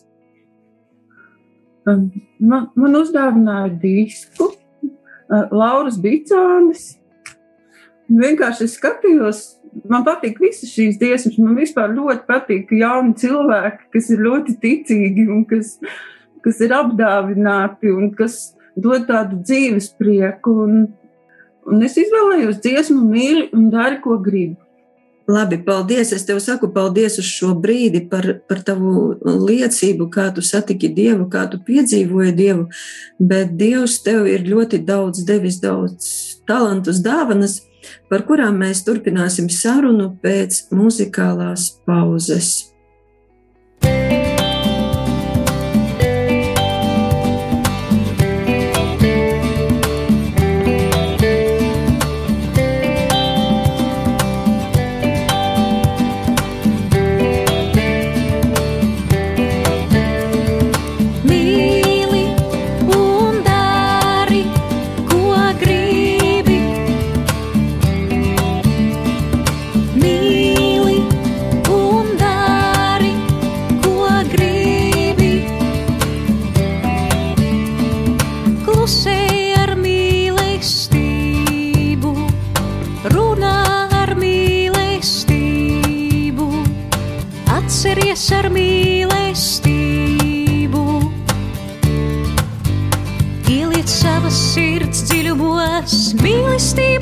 Um, 1.84 2.06
man, 2.40 2.70
man 2.80 2.96
uzdāvināja 2.96 3.74
disku 3.82 4.54
uh, 4.54 5.50
Lauras 5.52 5.98
Bicānis. 6.00 6.94
Vienkārši 8.08 8.64
es 8.64 8.78
skatījos, 8.78 9.42
man 9.90 10.04
patīk 10.06 10.40
visas 10.40 10.72
šīs 10.72 10.96
dziesmas. 11.00 11.36
Man 11.40 11.58
vispār 11.58 11.92
ļoti 11.92 12.24
patīk 12.28 12.72
jauni 12.78 13.12
cilvēki, 13.20 13.90
kas 13.92 14.10
ir 14.14 14.24
ļoti 14.24 14.56
ticīgi 14.62 15.26
un 15.28 15.44
kas, 15.48 15.74
kas 16.44 16.60
ir 16.64 16.74
apdāvināti 16.76 17.92
un 17.94 18.12
kas 18.16 18.54
dod 18.76 19.06
tādu 19.08 19.40
dzīves 19.42 19.92
prieku. 19.98 20.58
Un, 20.66 20.84
un 21.70 21.86
es 21.86 21.96
izvēlējos 22.00 22.60
dziesmu, 22.64 23.00
mīli 23.08 23.48
un 23.56 23.70
dari, 23.72 24.00
ko 24.04 24.18
gribi. 24.22 24.58
Labi, 25.24 25.56
paldies. 25.64 26.12
Es 26.12 26.26
tev 26.28 26.36
saku 26.44 26.68
paldies 26.72 27.16
uz 27.20 27.24
šo 27.24 27.54
brīdi 27.56 28.02
par, 28.10 28.26
par 28.48 28.60
tavu 28.66 29.14
liecību, 29.24 30.10
kā 30.12 30.26
tu 30.36 30.44
satiki 30.44 30.90
Dievu, 30.92 31.30
kā 31.32 31.46
tu 31.48 31.62
piedzīvoji 31.64 32.34
Dievu. 32.36 32.66
Bet 33.16 33.54
Dievs 33.56 34.02
tev 34.04 34.28
ir 34.28 34.44
ļoti 34.44 34.82
daudz 34.84 35.24
devis, 35.24 35.62
daudz 35.64 36.10
talantus, 36.48 37.00
dāvanas, 37.04 37.62
par 38.12 38.26
kurām 38.28 38.60
mēs 38.60 38.84
turpināsim 38.84 39.48
sarunu 39.48 40.12
pēc 40.20 40.66
muzikālās 40.76 41.70
pauzes. 41.88 42.73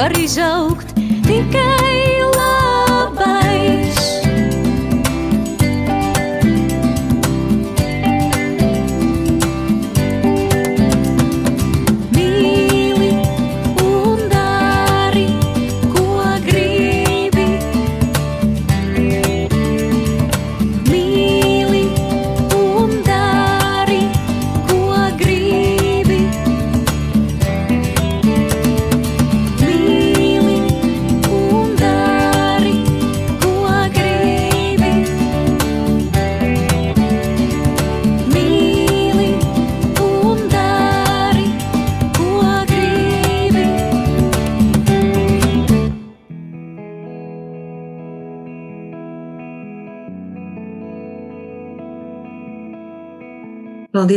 var 0.00 0.18
izaugt 0.18 0.88
tikai 1.26 2.20
labais. 2.36 2.59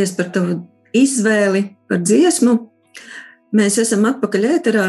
Paldies 0.04 0.18
par 0.20 0.32
tavu 0.36 0.56
izvēli, 0.92 1.62
par 1.88 2.02
dziesmu. 2.04 2.58
Mēs 3.56 3.78
esam 3.80 4.04
atpakaļ 4.10 4.48
ēterā. 4.50 4.88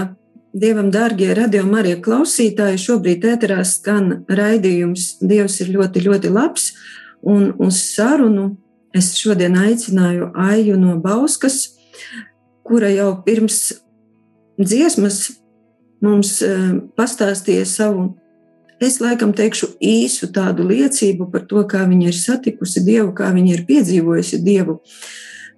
Dievam, 0.50 0.88
dārgie 0.90 1.28
radio 1.38 1.60
Marija 1.68 2.00
klausītāji, 2.02 2.80
šobrīd 2.82 3.22
ēterā 3.30 3.60
skan 3.62 4.24
raidījums 4.26 5.20
Dievs 5.22 5.60
ir 5.62 5.70
ļoti, 5.76 6.02
ļoti 6.08 6.32
labs. 6.34 6.72
Un 7.22 7.52
uz 7.62 7.78
sarunu 7.92 8.48
es 8.90 9.12
šodien 9.20 9.54
aicināju 9.54 10.32
Aiju 10.48 10.80
no 10.82 10.96
Bauskas, 10.98 11.76
kura 12.66 12.90
jau 12.90 13.12
pirms 13.22 13.60
dziesmas 14.58 15.28
mums 16.02 16.40
eh, 16.42 16.72
pastāstīja 16.98 17.70
savu 17.70 18.08
Es 18.84 18.98
laikam 19.00 19.32
teikšu 19.32 19.70
īsu 19.80 20.28
tādu 20.34 20.66
liecību 20.68 21.30
par 21.32 21.44
to, 21.48 21.62
kā 21.70 21.84
viņa 21.88 22.08
ir 22.10 22.16
satikusi 22.18 22.82
Dievu, 22.84 23.14
kā 23.16 23.30
viņa 23.32 23.52
ir 23.54 23.62
piedzīvojusi 23.68 24.40
Dievu. 24.44 24.80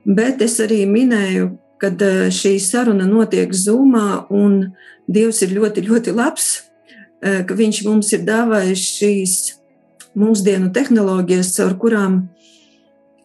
Bet 0.06 0.42
es 0.44 0.60
arī 0.62 0.84
minēju, 0.86 1.48
kad 1.82 2.02
eh, 2.02 2.28
šī 2.30 2.56
saruna 2.62 3.08
notiek 3.08 3.50
Zoomā, 3.50 4.26
un 4.30 4.60
Dievs 5.10 5.42
ir 5.42 5.56
ļoti, 5.56 5.82
ļoti 5.88 6.14
labs, 6.14 6.46
eh, 7.22 7.42
ka 7.48 7.56
Viņš 7.58 7.82
mums 7.88 8.12
ir 8.14 8.22
dāvājis 8.28 8.84
šīs 9.00 9.36
mūsdienu 10.16 10.70
tehnoloģijas, 10.76 11.50
caur 11.58 11.74
kurām, 11.82 12.20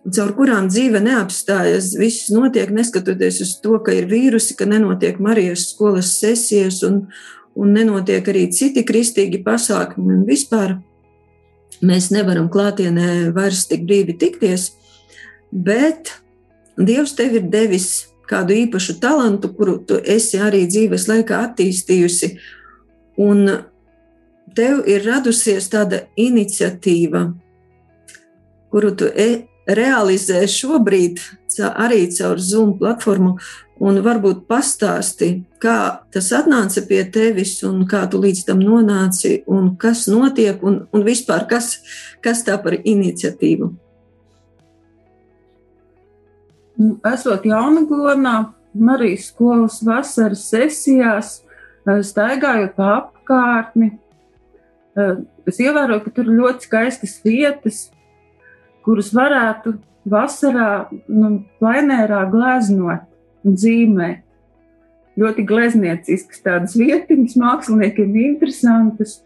caur 0.10 0.34
kurām 0.38 0.72
dzīve 0.72 1.04
neapstājas. 1.04 1.94
Viss 2.00 2.32
notiek 2.34 2.74
neskatoties 2.74 3.42
uz 3.46 3.54
to, 3.62 3.78
ka 3.86 3.94
ir 3.96 4.10
vīrusi, 4.10 4.58
ka 4.58 4.66
nenotiek 4.66 5.22
Marijas 5.22 5.70
skolas 5.76 6.16
sesijas 6.18 6.82
un, 6.88 7.06
un 7.56 7.74
nenotiek 7.76 8.28
arī 8.32 8.46
citi 8.54 8.84
kristīgi 8.88 9.42
pasākumi. 9.46 10.20
Un 10.20 10.24
vispār 10.28 10.78
mēs 11.82 12.12
nevaram 12.14 12.50
klātienē 12.52 13.32
vairs 13.36 13.66
tik 13.70 13.86
brīvi 13.88 14.18
tikties, 14.22 14.72
bet 15.52 16.18
Dievs 16.82 17.12
tev 17.14 17.36
ir 17.36 17.50
devis 17.52 18.08
kādu 18.30 18.56
īpašu 18.56 18.96
talantu, 19.04 19.52
kuru 19.54 19.76
tu 19.86 19.98
esi 20.00 20.40
arī 20.40 20.64
dzīves 20.70 21.10
laikā 21.10 21.42
attīstījusi. 21.50 22.30
Un 23.22 23.44
tev 24.56 24.88
ir 24.90 25.04
radusies 25.06 25.68
tāda 25.70 26.06
iniciatīva 26.18 27.26
kuru 28.72 28.96
tu 28.96 29.10
e 29.12 29.44
realizē 29.68 30.46
šobrīd 30.48 31.20
arī 31.60 32.06
caur 32.16 32.40
Zoom 32.40 32.78
platformu. 32.80 33.36
Un 33.82 33.98
varbūt 34.06 34.44
pastāsti, 34.46 35.42
kā 35.58 36.06
tas 36.14 36.28
atnāca 36.38 36.84
pie 36.86 37.02
tevis, 37.10 37.56
un 37.66 37.88
kā 37.90 38.04
tu 38.10 38.20
līdz 38.22 38.44
tam 38.46 38.62
nonāci, 38.62 39.40
un 39.50 39.72
kas 39.82 40.06
notiek, 40.12 40.62
un, 40.62 40.84
un 40.94 41.06
vispār 41.06 41.48
kas, 41.50 41.80
kas 42.22 42.44
tā 42.46 42.60
par 42.62 42.78
iniciatīvu? 42.78 43.72
Nu, 46.78 46.94
esot 47.10 47.46
Jaunagornā, 47.50 48.36
Marijas 48.74 49.32
skolas 49.32 49.82
vasaras 49.84 50.46
sesijās, 50.54 51.40
eh, 51.90 52.04
staigājot 52.06 52.78
pa 52.78 52.92
apkārtni, 53.02 53.98
eh, 54.96 55.16
es 55.48 55.58
ievēroju, 55.58 56.04
ka 56.04 56.10
tur 56.12 56.30
ir 56.30 56.38
ļoti 56.38 56.70
skaistas 56.70 57.18
vietas, 57.26 57.90
kurus 58.86 59.12
varētu 59.14 59.80
vasarā 60.10 60.90
nu, 61.08 61.42
plenērā 61.62 62.26
gleznot 62.32 63.08
un 63.46 63.58
zīmēt. 63.58 64.24
Ļoti 65.20 65.44
glezniecisks 65.46 66.42
tādas 66.46 66.74
vietiņas, 66.80 67.36
māksliniekiem 67.38 68.16
interesantas. 68.24 69.20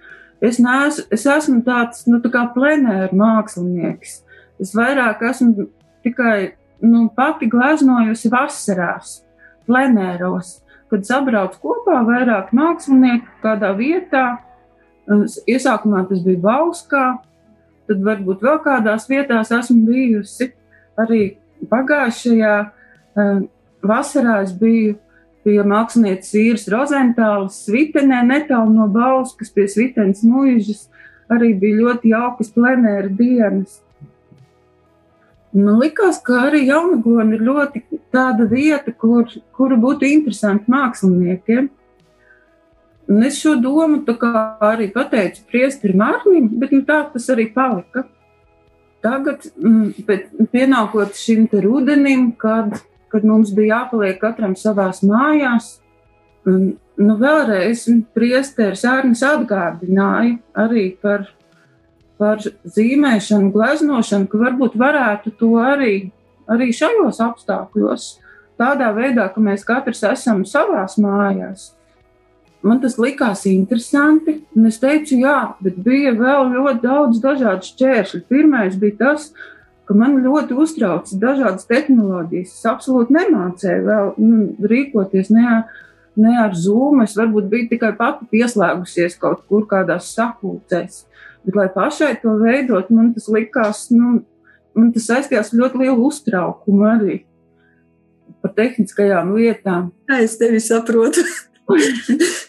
Es, 0.44 0.58
neesmu, 0.60 1.06
es 1.14 1.26
esmu 1.30 1.62
tāds 1.66 2.08
nu, 2.10 2.20
tā 2.24 2.32
kā 2.34 2.44
plenēra 2.56 3.14
mākslinieks. 3.16 4.20
Es 4.62 4.74
vairāk 4.76 5.22
esmu 5.30 5.68
tikai 6.04 6.56
nu, 6.86 7.06
pati 7.16 7.48
gleznojusi 7.52 8.32
vasarās, 8.34 9.20
plenēros, 9.70 10.58
kad 10.92 11.06
sabrauc 11.08 11.56
kopā 11.62 12.02
vairāk 12.08 12.52
mākslinieku 12.56 13.40
kādā 13.46 13.72
vietā. 13.78 14.26
Iesākumā 15.46 16.06
tas 16.10 16.22
bija 16.26 16.42
Bauskā, 16.42 17.06
tad 17.86 18.06
varbūt 18.06 18.44
vēl 18.46 18.62
kādās 18.66 19.06
vietās 19.10 19.54
esmu 19.54 19.86
bijusi. 19.86 20.52
Arī 21.00 21.22
pagājušajā 21.72 22.54
um, 22.64 23.42
vasarā 23.86 24.42
es 24.46 24.54
biju 24.56 24.96
pie 25.46 25.60
mākslinieces 25.62 26.34
īres 26.42 26.68
Rozentālas 26.72 27.62
Svitenē, 27.68 28.24
netālu 28.26 28.74
no 28.74 28.88
Bauskas 28.92 29.52
pie 29.54 29.68
Svitenes 29.70 30.24
mūžas. 30.26 30.88
Arī 31.32 31.54
bija 31.58 31.82
ļoti 31.82 32.12
jaukas 32.14 32.52
plenēra 32.54 33.10
dienas. 33.10 33.80
Man 35.56 35.80
liekas, 35.80 36.20
ka 36.26 36.50
arī 36.50 36.66
Jaunagona 36.68 37.38
ir 37.38 37.46
ļoti 37.48 37.82
tāda 38.14 38.46
vieta, 38.50 38.92
kur, 38.92 39.30
kura 39.56 39.78
būtu 39.80 40.06
interesanti 40.10 40.70
māksliniekiem. 40.72 41.70
Un 43.06 43.24
es 43.24 43.38
šo 43.40 43.54
domu 43.62 44.02
arī 44.66 44.90
pateicu 44.94 45.46
priesterim 45.50 46.02
Arnim, 46.02 46.50
bet 46.60 46.74
nu, 46.74 46.82
tā 46.86 47.04
tas 47.14 47.30
arī 47.32 47.48
palika. 47.54 48.04
Tagad, 49.06 49.46
mm, 49.62 50.48
pienākot 50.50 51.14
šim 51.20 51.46
rudenim, 51.62 52.32
kad, 52.42 52.74
kad 53.14 53.26
mums 53.28 53.52
bija 53.54 53.84
jāpaliek 53.84 54.18
katram 54.22 54.56
savās 54.58 55.04
mājās, 55.06 55.76
nu, 56.48 57.18
vēlreiz 57.22 57.86
priesteris 58.18 58.86
Arnis 58.90 59.22
atgādināja 59.26 60.40
arī 60.66 60.88
par, 61.02 61.28
par 62.18 62.42
zīmēšanu, 62.42 63.52
gleznošanu, 63.54 64.30
ka 64.32 64.42
varbūt 64.42 64.78
varētu 64.82 65.36
to 65.38 65.54
arī, 65.62 65.94
arī 66.50 66.72
šajos 66.74 67.22
apstākļos, 67.28 68.10
tādā 68.58 68.90
veidā, 68.96 69.30
ka 69.30 69.44
mēs 69.44 69.68
katrs 69.68 70.02
esam 70.16 70.46
savās 70.50 70.98
mājās 71.02 71.75
Man 72.66 72.80
tas 72.82 72.96
likās 72.98 73.44
interesanti, 73.46 74.40
un 74.58 74.66
es 74.66 74.80
teicu, 74.82 75.20
jā, 75.22 75.38
bet 75.62 75.76
bija 75.86 76.16
vēl 76.18 76.48
ļoti 76.56 76.82
daudz 76.82 77.20
dažādu 77.22 77.68
šķēršļu. 77.68 78.22
Pirmais 78.32 78.78
bija 78.82 78.98
tas, 79.04 79.28
ka 79.86 79.94
man 79.98 80.18
ļoti 80.24 80.58
uztrauc 80.58 81.12
dažādas 81.22 81.68
tehnoloģijas. 81.70 82.56
Es 82.56 82.70
absolūti 82.70 83.14
nemācēju 83.14 83.86
vēl 83.86 84.10
nu, 84.18 84.48
rīkoties 84.72 85.30
ne, 85.36 85.60
ne 86.18 86.34
ar 86.42 86.58
Zoom. 86.58 87.04
Es 87.06 87.14
varbūt 87.20 87.52
biju 87.52 87.70
tikai 87.76 87.92
pati 88.00 88.26
pieslēgusies 88.34 89.20
kaut 89.22 89.46
kur 89.50 89.68
kādās 89.70 90.10
sapulcēs. 90.16 91.04
Bet, 91.46 91.54
lai 91.60 91.68
pašai 91.70 92.16
to 92.24 92.34
veidot, 92.42 92.90
man 92.90 93.14
tas 93.14 93.30
likās, 93.30 93.86
nu, 93.94 94.24
man 94.74 94.90
tas 94.96 95.06
saistījās 95.12 95.54
ar 95.54 95.62
ļoti 95.62 95.84
lielu 95.84 96.10
uztraukumu 96.10 96.90
arī 96.96 97.20
par 98.42 98.58
tehniskajām 98.58 99.36
lietām. 99.38 99.92
Es 100.18 100.40
tevi 100.42 100.62
saprotu. 100.62 101.22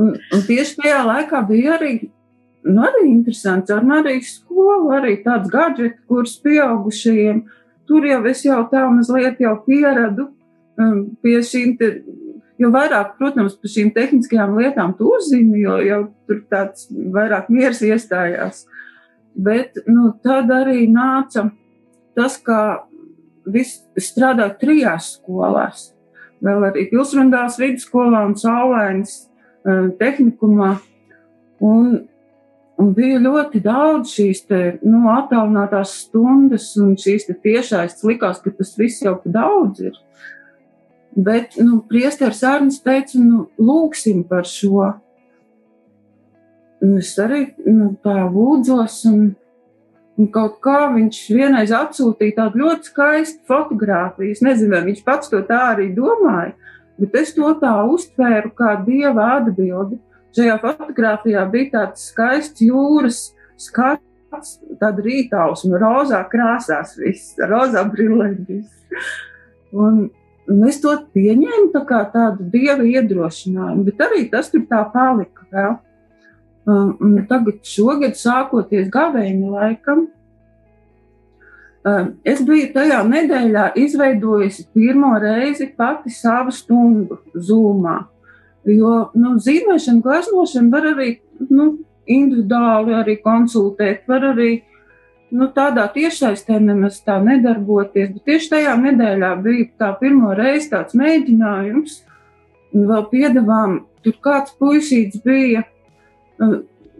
un, 0.00 0.16
un 0.16 0.44
tieši 0.46 0.78
tajā 0.80 1.02
laikā 1.06 1.42
bija 1.48 1.76
arī, 1.76 1.92
nu, 2.68 2.82
arī 2.86 3.06
interesants 3.10 3.72
ar 3.74 3.84
Marijas 3.86 4.36
skolu, 4.38 4.92
arī 4.96 5.18
tāds 5.24 5.50
gadžets, 5.52 6.00
kurus 6.08 6.38
pieaugušajiem. 6.44 7.44
Tur 7.88 8.06
jau 8.06 8.20
es 8.30 8.44
jau 8.46 8.60
tā 8.70 8.84
mazliet 8.88 9.40
jau 9.42 9.56
pieradu 9.66 10.28
um, 10.80 11.00
pie 11.22 11.40
šīm 11.44 11.74
te, 11.80 11.90
jo 12.60 12.70
vairāk, 12.72 13.16
protams, 13.18 13.56
par 13.58 13.72
šīm 13.74 13.90
tehniskajām 13.96 14.54
lietām 14.60 14.94
tu 14.98 15.10
uzzini, 15.16 15.64
jo 15.64 15.80
jau 15.82 16.04
tur 16.28 16.44
tāds 16.52 16.86
vairāk 16.90 17.50
miers 17.52 17.82
iestājās. 17.84 18.64
Bet 19.32 19.80
nu, 19.88 20.12
tad 20.24 20.50
arī 20.52 20.86
nāca 20.92 21.48
tas, 22.16 22.36
ka 22.38 22.84
viss 23.48 23.82
strādā 23.98 24.46
trijās 24.60 25.16
skolās 25.16 25.90
vēl 26.44 26.68
arī 26.68 26.84
Pilsrundās 26.90 27.56
vidusskolā 27.58 28.22
un 28.28 28.34
Saulēnas 28.38 29.14
uh, 29.16 29.31
tehnikumā. 29.98 30.72
Un, 31.62 31.92
un 32.80 32.94
bija 32.96 33.20
ļoti 33.22 33.60
daudz 33.62 34.14
šīs 34.16 34.42
te, 34.48 34.62
nu, 34.82 35.04
attālinātās 35.12 35.94
stundas 36.06 36.72
un 36.82 36.96
šīs 36.98 37.28
tiešais. 37.30 38.00
Likās, 38.08 38.42
ka 38.42 38.54
tas 38.56 38.74
viss 38.78 39.04
jau 39.04 39.14
pa 39.22 39.36
daudz 39.38 39.84
ir. 39.90 40.00
Bet 41.12 41.58
nu, 41.60 41.82
priesteris 41.88 42.42
Arnis 42.48 42.80
teica, 42.82 43.20
nu, 43.20 43.46
lūksim 43.60 44.24
par 44.28 44.48
šo. 44.48 44.94
Un 46.82 46.96
es 46.98 47.12
arī 47.20 47.44
nu, 47.68 47.92
tā 48.02 48.24
lūdzos, 48.26 49.04
un 49.12 49.30
Un 50.20 50.28
kaut 50.28 50.58
kā 50.62 50.90
viņš 50.92 51.18
vienreiz 51.32 51.70
atsūtīja 51.72 52.36
tādu 52.36 52.60
ļoti 52.62 52.90
skaistu 52.90 53.46
fotografiju. 53.48 54.34
Es 54.34 54.42
nezinu, 54.44 54.74
vai 54.74 54.82
viņš 54.90 55.00
pats 55.06 55.32
to 55.32 55.40
tā 55.48 55.60
arī 55.72 55.88
domāja, 55.96 56.52
bet 57.00 57.18
es 57.22 57.34
to 57.36 57.50
tā 57.60 57.74
uztvēru 57.88 58.52
kā 58.56 58.76
dieva 58.86 59.36
atbildi. 59.38 59.98
Šajā 60.32 60.56
fotografijā 60.62 61.44
bija 61.52 61.70
tāds 61.74 62.08
skaists 62.08 62.64
jūras 62.64 63.20
skats, 63.60 64.56
tāda 64.80 65.04
rītausma, 65.04 65.76
rozā 65.80 66.22
krāsās, 66.32 66.96
viss, 67.00 67.36
rozā 67.36 67.84
brillēs. 67.92 68.70
Un, 69.76 70.06
un 70.48 70.64
es 70.68 70.80
to 70.80 70.94
pieņēmu 71.14 71.84
kā 71.88 72.02
tādu 72.14 72.48
dieva 72.52 72.86
iedrošinājumu, 72.88 73.84
bet 73.88 74.04
arī 74.08 74.26
tas 74.32 74.48
tur 74.52 74.64
tā 74.70 74.82
palika. 74.92 75.46
Vēl. 75.52 75.76
Un 76.64 77.16
tagad, 77.28 77.60
šogad, 77.66 78.14
sākoties 78.16 78.90
gavēņa 78.92 79.52
laikam, 79.52 80.06
es 82.24 82.42
biju 82.46 82.70
tajā 82.74 83.00
nedēļā 83.08 83.72
izveidojusi 83.82 84.68
pirmo 84.74 85.12
reizi 85.22 85.66
pati 85.76 86.12
savu 86.14 86.54
stundu 86.54 87.18
zūmā. 87.34 87.96
Jo 88.70 89.08
nu, 89.18 89.34
zīmēšana, 89.42 90.02
gleznošana 90.04 90.70
var 90.70 90.86
arī 90.92 91.08
nu, 91.50 91.72
individuāli 92.06 92.94
arī 92.94 93.16
konsultēt, 93.22 94.04
var 94.10 94.28
arī 94.30 94.52
nu, 95.34 95.48
tādā 95.54 95.88
tiešsaistē 95.94 96.60
nemaz 96.62 97.00
tā 97.06 97.18
nedarboties. 97.24 98.12
Bet 98.14 98.30
tieši 98.30 98.52
tajā 98.54 98.76
nedēļā 98.78 99.32
bija 99.42 99.68
tā 99.82 99.90
pirmo 99.98 100.34
reizi 100.38 100.70
tāds 100.74 100.94
mēģinājums, 100.98 101.98
vēl 102.72 103.08
piedevām, 103.10 103.80
tur 104.04 104.18
kāds 104.22 104.54
puisīts 104.60 105.22
bija 105.24 105.64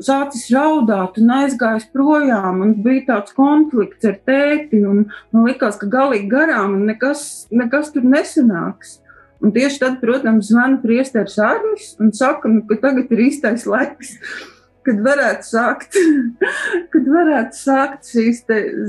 sācis 0.05 0.49
raudāt 0.55 1.19
un 1.21 1.33
aizgājis 1.39 1.89
projām, 1.95 2.63
un 2.65 2.75
bija 2.85 3.07
tāds 3.11 3.35
konflikts 3.37 4.09
ar 4.09 4.19
tēti, 4.29 4.83
un 4.87 5.07
man 5.33 5.49
likās, 5.49 5.79
ka 5.81 5.89
galīgi 5.91 6.31
garām 6.33 6.81
nekas, 6.89 7.47
nekas 7.51 7.93
tur 7.95 8.07
nesanāks. 8.07 8.99
Un 9.43 9.51
tieši 9.51 9.81
tad, 9.83 9.99
protams, 9.99 10.53
zvana 10.53 10.79
priesteris 10.83 11.35
Arnis 11.43 11.97
un 11.99 12.13
saka, 12.15 12.51
nu, 12.51 12.63
ka 12.69 12.79
tagad 12.85 13.11
ir 13.11 13.25
īstais 13.25 13.67
laiks, 13.67 14.15
kad 14.87 15.03
varētu 15.03 15.49
sākt, 15.49 15.99
kad 16.95 17.11
varētu 17.17 17.59
sākt 17.59 18.13
šīs 18.13 18.45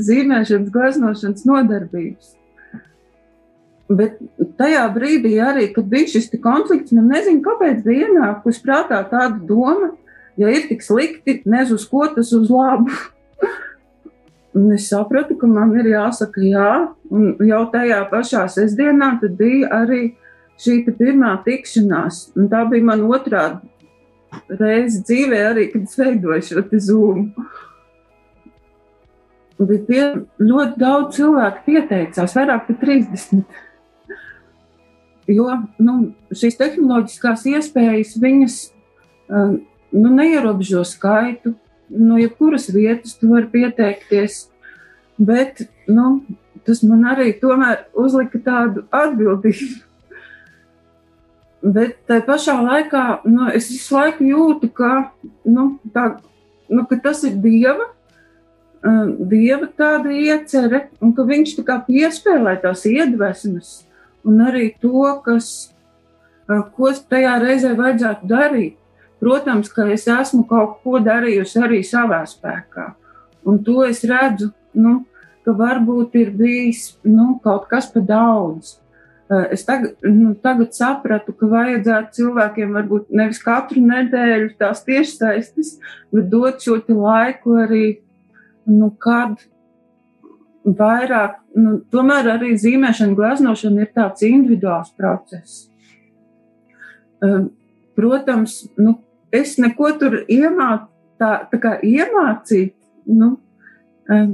zīmēšanas, 0.09 0.71
gleznošanas 0.73 1.49
nodarbības. 1.49 2.37
Bet 3.93 4.21
tajā 4.57 4.85
brīdī 4.93 5.35
arī, 5.43 5.67
kad 5.73 5.89
bija 5.89 6.13
šis 6.13 6.31
konflikts, 6.41 6.93
man 6.95 7.09
nezinu, 7.11 7.43
kāpēc 7.45 7.81
bija 7.85 8.07
ienākusi 8.07 8.63
prātā 8.63 9.01
tāda 9.09 9.41
doma, 9.49 9.91
ja 10.37 10.53
ir 10.53 10.67
tik 10.69 10.83
slikti, 10.85 11.41
nezinu, 11.45 11.79
uz 11.79 11.87
ko 11.89 12.07
tas 12.15 12.31
uz 12.35 12.51
labu. 12.51 12.93
Un 14.53 14.69
es 14.75 14.85
sapratu, 14.91 15.35
ka 15.39 15.47
man 15.49 15.71
ir 15.81 15.89
jāsaka 15.95 16.41
jā, 16.45 16.71
un 17.09 17.31
jau 17.41 17.63
tajā 17.73 18.03
pašā 18.11 18.43
sestdienā 18.53 19.15
bija 19.37 19.71
arī 19.81 20.03
šī 20.61 20.83
pirmā 20.93 21.39
tikšanās. 21.45 22.27
Un 22.37 22.51
tā 22.51 22.61
bija 22.69 22.85
man 22.85 23.01
otrā 23.09 23.47
reize 24.49 25.01
dzīvē, 25.01 25.41
arī, 25.49 25.67
kad 25.73 25.87
es 25.87 25.97
veidoju 25.97 26.45
šo 26.49 26.63
zūmu. 26.87 27.47
bija 29.63 29.83
pie, 29.87 30.05
ļoti 30.41 30.79
daudz 30.81 31.15
cilvēku 31.17 31.65
pieteicās, 31.65 32.33
vairāk 32.35 32.65
par 32.67 32.79
30. 32.81 33.43
Jo 35.31 35.45
nu, 35.79 35.93
šīs 36.35 36.57
tehnoloģiskās 36.59 37.45
iespējas 37.53 38.17
viņas 38.19 38.57
uh, 39.31 39.53
nu, 39.93 40.09
neierobežo 40.09 40.83
skaitu. 40.87 41.53
No 41.89 42.17
jebkuras 42.17 42.69
vietas 42.73 43.13
tu 43.19 43.29
vari 43.29 43.47
pieteikties, 43.51 44.47
bet 45.17 45.65
nu, 45.87 46.23
tas 46.65 46.81
man 46.83 47.03
arī 47.11 47.33
uzlika 47.93 48.39
tādu 48.41 48.85
atbildību. 48.89 49.83
Bet 51.63 52.01
tajā 52.09 52.25
pašā 52.27 52.55
laikā 52.59 53.03
nu, 53.23 53.47
es 53.55 53.69
visu 53.71 53.95
laiku 53.95 54.25
jūtu, 54.27 54.67
ka, 54.75 55.11
nu, 55.47 55.77
tā, 55.95 56.17
nu, 56.67 56.83
ka 56.89 56.97
tas 57.05 57.21
ir 57.23 57.37
Dieva, 57.39 57.87
um, 58.83 59.13
Dieva 59.31 59.69
tāda 59.71 60.11
iecerē, 60.11 60.87
un 60.99 61.13
ka 61.15 61.23
Viņš 61.29 61.55
tā 61.59 61.63
kā 61.69 61.77
piespēlē 61.87 62.57
tās 62.65 62.83
iedvesmas, 62.89 63.77
un 64.27 64.43
arī 64.43 64.73
to, 64.83 65.05
kas, 65.23 65.71
uh, 66.49 66.65
ko 66.75 66.91
tajā 66.91 67.37
reizē 67.45 67.77
vajadzētu 67.79 68.27
darīt. 68.27 68.79
Protams, 69.23 69.71
ka 69.71 69.87
es 69.93 70.03
esmu 70.11 70.43
kaut 70.49 70.81
ko 70.83 70.99
darījusi 70.99 71.61
arī 71.63 71.79
savā 71.87 72.23
spēkā, 72.27 72.89
un 73.47 73.61
to 73.63 73.85
es 73.87 74.03
redzu, 74.09 74.49
nu, 74.75 74.97
ka 75.45 75.53
varbūt 75.55 76.15
ir 76.19 76.31
bijis 76.35 76.93
nu, 77.07 77.37
kaut 77.43 77.69
kas 77.71 77.87
pa 77.91 78.03
daudz. 78.03 78.77
Eh, 79.31 79.53
es 79.55 79.63
tagad, 79.65 79.95
nu, 80.03 80.33
tagad 80.43 80.75
sapratu, 80.75 81.33
ka 81.37 81.47
vajadzētu 81.51 82.17
cilvēkiem 82.19 82.75
varbūt 82.75 83.13
nevis 83.15 83.39
katru 83.43 83.83
nedēļu 83.85 84.51
tās 84.59 84.83
tiešsaistes, 84.87 85.77
bet 86.11 86.29
dot 86.31 86.63
šo 86.63 86.81
laiku 86.89 87.55
arī, 87.63 87.85
nu, 88.67 88.91
kad 88.99 89.39
vairāk, 90.63 91.39
nu, 91.59 91.77
tomēr 91.91 92.33
arī 92.35 92.53
zīmēšana, 92.59 93.15
gleznošana 93.17 93.85
ir 93.85 93.93
tāds 93.95 94.27
individuāls 94.27 94.91
process. 94.99 95.69
Eh, 97.23 97.47
protams, 97.95 98.59
nu, 98.77 98.97
es 99.33 99.57
neko 99.61 99.91
tur 99.99 100.21
iemāc, 100.31 100.87
tā, 101.21 101.33
tā 101.51 101.75
iemācīt, 101.83 102.73
nu, 103.09 103.35
eh, 104.09 104.33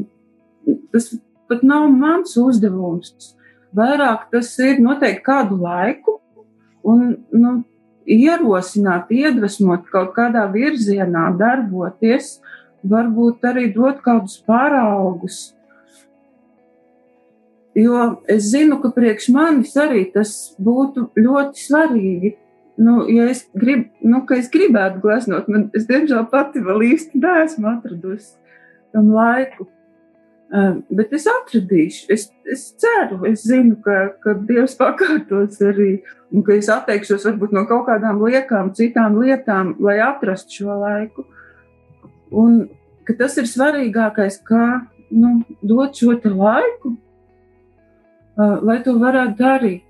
tas 0.93 1.11
pat 1.49 1.63
nav 1.65 1.89
mans 1.91 2.35
uzdevums. 2.37 3.33
Vairāk 3.75 4.29
tas 4.33 4.51
ir 4.65 4.81
noteikti 4.81 5.25
kādu 5.25 5.59
laiku 5.61 6.19
un 6.83 7.17
nu, 7.31 7.53
ierosināt, 8.09 9.11
iedvesmot 9.13 9.85
kaut 9.93 10.15
kādā 10.15 10.47
virzienā, 10.51 11.29
darboties, 11.37 12.39
varbūt 12.89 13.45
arī 13.49 13.69
dot 13.75 14.01
kādus 14.05 14.39
paraugus. 14.47 15.53
Jo 17.77 18.21
es 18.27 18.49
zinu, 18.51 18.79
ka 18.81 18.89
priekš 18.95 19.29
manis 19.35 19.75
arī 19.79 20.07
tas 20.13 20.33
būtu 20.59 21.09
ļoti 21.19 21.65
svarīgi. 21.67 22.33
Nu, 22.79 23.01
ja 23.11 23.25
es, 23.27 23.43
grib, 23.59 23.89
nu, 23.99 24.21
es 24.37 24.47
gribētu 24.51 25.01
gleznot, 25.03 25.49
man, 25.51 25.67
es 25.75 25.83
diemžēl 25.89 26.29
pati 26.31 26.61
vēl 26.63 26.85
īsti 26.93 27.19
neesmu 27.19 27.67
atradusi 27.73 28.37
tam 28.95 29.09
laiku. 29.11 29.67
Uh, 30.49 30.79
bet 30.97 31.11
es 31.13 31.27
atradīšu, 31.29 32.07
es, 32.09 32.23
es 32.49 32.63
ceru, 32.81 33.19
es 33.29 33.43
zinu, 33.45 33.75
ka, 33.85 34.15
ka 34.23 34.33
Dievs 34.47 34.73
pakārtos 34.79 35.59
arī, 35.61 35.99
un 36.33 36.45
ka 36.47 36.55
es 36.55 36.71
atteikšos 36.73 37.27
varbūt 37.27 37.53
no 37.53 37.67
kaut 37.69 37.83
kādām 37.85 38.23
liekām, 38.23 38.71
citām 38.73 39.19
lietām, 39.21 39.75
lai 39.83 39.99
atrastu 40.01 40.61
šo 40.61 40.79
laiku. 40.79 41.27
Un 42.31 42.63
ka 43.05 43.13
tas 43.19 43.37
ir 43.37 43.51
svarīgākais, 43.51 44.39
kā 44.47 44.87
nu, 45.11 45.35
dot 45.61 45.99
šo 45.99 46.15
laiku, 46.15 46.95
uh, 46.95 48.57
lai 48.63 48.79
to 48.87 48.95
varētu 49.03 49.37
darīt. 49.43 49.85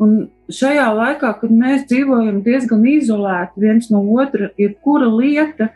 Un 0.00 0.14
šajā 0.48 0.86
laikā, 0.96 1.34
kad 1.42 1.50
mēs 1.52 1.84
dzīvojam 1.90 2.40
diezgan 2.44 2.86
izolēti 2.88 3.60
viens 3.60 3.90
no 3.92 4.00
otra, 4.16 4.48
ir 4.56 4.78
kura 4.80 5.10
lieta, 5.12 5.68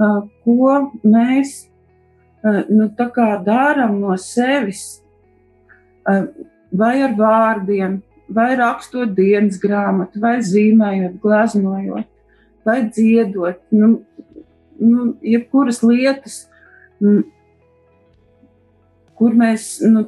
uh, 0.00 0.22
ko 0.44 0.76
mēs 1.04 1.70
nu, 2.42 2.88
darām 3.44 3.98
no 4.00 4.16
sevis, 4.16 5.02
vai 6.72 6.94
ar 7.04 7.16
vārdiem, 7.18 8.00
vai 8.30 8.54
rakstot 8.56 9.12
dienas 9.16 9.58
grāmatu, 9.60 10.20
vai 10.22 10.38
zīmējot, 10.40 11.18
gleznojot, 11.22 12.08
vai 12.64 12.78
dziedot, 12.88 13.60
nu, 13.74 14.00
nu, 14.80 15.10
jebkuras 15.20 15.82
lietas, 15.84 16.46
kur 19.20 19.36
mēs 19.36 19.80
nu, 19.84 20.06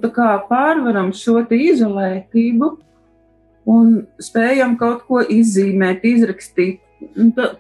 pārvaram 0.48 1.12
šo 1.12 1.42
izolētību 1.52 2.70
un 3.68 4.02
spējam 4.22 4.76
kaut 4.80 5.06
ko 5.06 5.22
izzīmēt, 5.22 6.04
izrakstīt. 6.06 6.80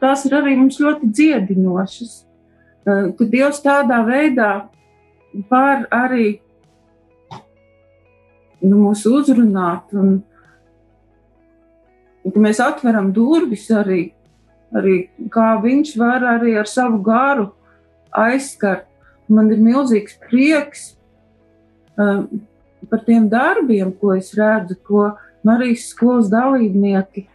Tās 0.00 0.26
ir 0.26 0.36
arī 0.38 0.54
mums 0.58 0.78
ļoti 0.82 1.08
dziedinošas 1.10 2.20
ka 2.84 3.28
Dievs 3.30 3.62
tādā 3.62 4.02
veidā 4.06 4.50
var 5.50 5.86
arī 5.94 6.40
nu, 8.62 8.76
mūs 8.76 9.04
uzrunāt, 9.08 9.92
un, 9.94 10.20
un 12.22 12.34
ka 12.34 12.42
mēs 12.42 12.60
atveram 12.62 13.10
durvis 13.14 13.68
arī, 13.74 14.02
arī 14.74 14.96
kā 15.32 15.54
Viņš 15.62 15.96
var 15.98 16.26
arī 16.36 16.56
ar 16.58 16.70
savu 16.70 17.00
garu 17.02 17.50
aizskart. 18.10 18.86
Man 19.32 19.48
ir 19.54 19.62
milzīgs 19.62 20.18
prieks 20.20 20.92
uh, 21.96 22.26
par 22.90 23.04
tiem 23.06 23.28
darbiem, 23.32 23.94
ko 23.96 24.12
es 24.18 24.34
redzu, 24.36 24.76
ko 24.84 25.06
Marijas 25.46 25.88
skolas 25.90 26.30
dalībnieki 26.32 27.26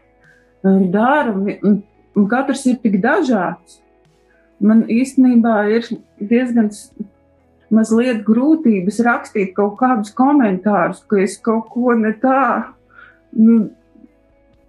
dara, 0.92 1.34
un, 1.34 1.82
un 2.16 2.30
katrs 2.32 2.66
ir 2.70 2.80
tik 2.84 3.02
dažāds 3.04 3.82
man 4.60 4.84
īstenībā 4.90 5.58
ir 5.74 5.88
diezgan 6.18 6.72
mazliet 7.74 8.24
grūtības 8.28 9.02
rakstīt 9.06 9.54
kaut 9.58 9.78
kādus 9.82 10.14
komentārus, 10.16 11.04
ka 11.08 11.20
es 11.22 11.38
kaut 11.44 11.68
ko 11.74 11.96
ne 11.98 12.14
tā. 12.22 12.74
Nu, 13.36 13.58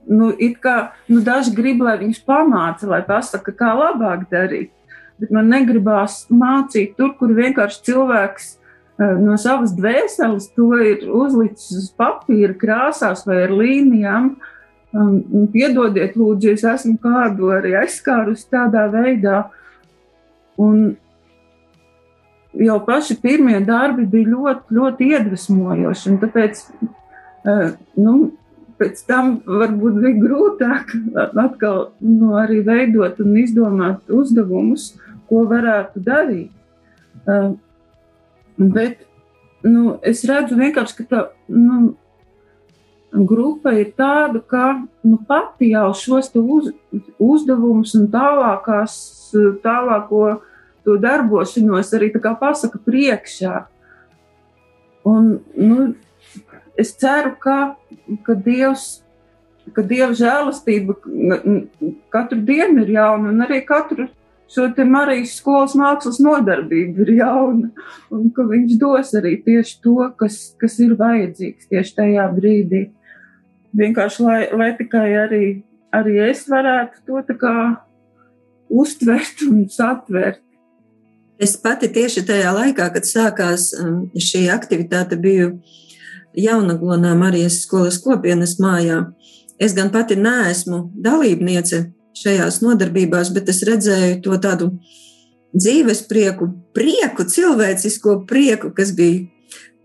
nu, 0.08 0.32
kā, 0.62 0.76
nu, 1.08 1.22
daži 1.24 1.54
grib, 1.56 1.84
lai 1.84 1.98
viņš 2.02 2.22
pamāca, 2.26 2.88
lai 2.90 3.02
pasaka, 3.06 3.54
kā 3.54 3.72
labāk 3.78 4.26
darīt. 4.32 4.72
Bet 5.18 5.32
man 5.34 5.48
negribās 5.50 6.24
mācīt 6.30 6.94
tur, 6.98 7.14
kur 7.18 7.32
vienkārši 7.34 7.84
cilvēks 7.88 8.52
no 8.98 9.36
savas 9.38 9.74
dvēseles 9.78 10.48
to 10.56 10.72
ir 10.82 11.04
uzlicis 11.06 11.76
uz 11.78 11.90
papīra 11.98 12.56
krāsās 12.58 13.26
vai 13.28 13.42
ar 13.46 13.54
līnijām. 13.54 14.32
Um, 14.88 15.48
piedodiet, 15.52 16.16
lūdzu, 16.16 16.54
es 16.56 16.64
esmu 16.64 16.96
kādu 17.02 17.52
arī 17.52 17.74
aizskārusi 17.82 18.48
tādā 18.50 18.86
veidā. 18.90 19.42
Un 20.58 20.96
jau 22.58 22.78
paši 22.86 23.18
pirmie 23.22 23.60
darbi 23.66 24.06
bija 24.08 24.32
ļoti, 24.32 24.74
ļoti 24.78 25.10
iedvesmojoši. 25.14 26.16
Tāpēc 26.22 26.62
eh, 26.72 27.70
nu, 28.00 28.14
pēc 28.80 29.02
tam 29.08 29.36
varbūt 29.46 30.00
bija 30.02 30.22
grūtāk 30.22 30.94
atkal 31.44 31.90
nu, 32.00 32.34
arī 32.40 32.62
veidot 32.66 33.20
un 33.24 33.36
izdomāt 33.42 34.10
uzdevumus, 34.10 34.92
ko 35.28 35.44
varētu 35.50 36.02
darīt. 36.04 36.52
Eh, 37.28 37.50
bet 38.58 39.06
nu, 39.62 39.96
es 40.06 40.24
redzu 40.28 40.58
vienkārši, 40.58 40.96
ka 41.00 41.06
tā, 41.08 41.22
nu, 41.50 41.94
grupa 43.12 43.72
ir 43.78 43.92
tāda, 43.96 44.42
ka 44.44 44.64
nu, 45.06 45.18
pati 45.28 45.72
jau 45.72 45.88
šos 45.96 46.30
uz, 46.38 46.70
uzdevumus 47.18 47.94
un 47.98 48.06
tālākās, 48.12 48.98
tālāko 49.64 50.38
to 50.84 50.98
darbošanos 51.00 51.92
arī 51.96 52.12
pasaka 52.18 52.78
priekšā. 52.78 53.66
Un, 55.08 55.38
nu, 55.56 55.94
es 56.76 56.94
ceru, 56.96 57.34
ka, 57.40 57.76
ka 58.24 58.34
Dievs. 58.34 59.02
Ka 59.76 59.82
Dieva 59.84 60.14
žēlastība 60.16 60.94
katru 62.08 62.38
dienu 62.40 62.86
ir 62.86 62.94
jauna, 62.94 63.34
un 63.34 63.44
arī 63.44 63.58
katru 63.68 64.06
šo 64.48 64.68
Marijas 64.88 65.36
skolas 65.38 65.74
mākslas 65.78 66.20
nodarbību 66.24 67.04
ir 67.04 67.14
jauna, 67.20 67.70
un 68.10 68.30
ka 68.34 68.46
viņš 68.48 68.76
dos 68.80 69.12
arī 69.18 69.36
tieši 69.44 69.80
to, 69.84 69.96
kas, 70.18 70.54
kas 70.60 70.78
ir 70.80 70.96
vajadzīgs 70.98 71.68
tieši 71.68 71.94
tajā 71.98 72.28
brīdī. 72.36 72.88
Vienkārši, 73.76 74.22
lai, 74.24 74.40
lai 74.56 74.70
tikai 74.78 75.08
arī, 75.24 75.44
arī 75.92 76.16
es 76.30 76.46
varētu 76.48 77.04
to 77.06 77.20
tā 77.28 77.36
kā 77.38 77.56
uztvert 78.68 79.44
un 79.48 79.66
satvert. 79.68 80.40
Es 81.38 81.54
pati 81.60 81.90
tieši 81.92 82.24
tajā 82.26 82.50
laikā, 82.56 82.88
kad 82.94 83.06
sākās 83.06 83.70
um, 83.78 84.08
šī 84.16 84.48
aktivitāte, 84.50 85.20
biju 85.20 85.58
Jaunaglonā 86.38 87.12
Marijas 87.18 87.60
skolas 87.62 88.00
kopienas 88.02 88.56
mājā. 88.62 89.04
Es 89.58 89.74
gan 89.74 89.92
pati 89.94 90.16
neesmu 90.18 90.88
dalībniece 91.04 91.84
šajās 92.16 92.60
nodarbībās, 92.64 93.32
bet 93.34 93.50
es 93.52 93.62
redzēju 93.66 94.20
to 94.24 94.38
tādu 94.42 94.70
dzīves 95.56 96.04
prieku, 96.08 96.50
prieku, 96.76 97.26
cilvēcisko 97.28 98.22
prieku, 98.28 98.72
kas 98.76 98.92
bija 98.96 99.26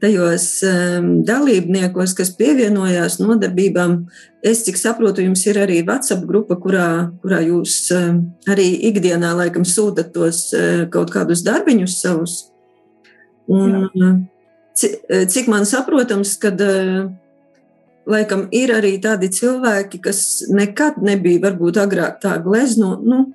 tajos 0.03 0.45
um, 0.67 1.09
dalībniekos, 1.23 2.11
kas 2.17 2.33
pievienojās 2.35 3.21
nodarbībām. 3.21 4.01
Es 4.43 4.65
cik 4.65 4.75
saprotu, 4.79 5.23
jums 5.23 5.45
ir 5.47 5.61
arī 5.63 5.79
WhatsApp 5.87 6.25
grupa, 6.27 6.57
kurā, 6.59 6.87
kurā 7.23 7.39
jūs 7.45 7.77
um, 7.95 8.19
arī 8.51 8.67
ikdienā 8.89 9.31
laikam 9.37 9.63
sūtat 9.67 10.11
tos 10.15 10.49
uh, 10.57 10.83
kaut 10.91 11.13
kādus 11.13 11.45
darbiņus 11.47 11.95
savus. 12.03 12.35
Un, 13.47 14.27
cik, 14.75 14.99
cik 15.31 15.47
man 15.51 15.63
saprotams, 15.67 16.35
kad 16.41 16.59
uh, 16.63 17.07
laikam 18.09 18.47
ir 18.51 18.73
arī 18.75 18.97
tādi 19.01 19.29
cilvēki, 19.33 20.01
kas 20.03 20.19
nekad 20.51 20.99
nebija 21.03 21.43
varbūt 21.47 21.79
agrāk 21.83 22.19
tā 22.23 22.35
glezno, 22.43 22.97
nu, 23.03 23.25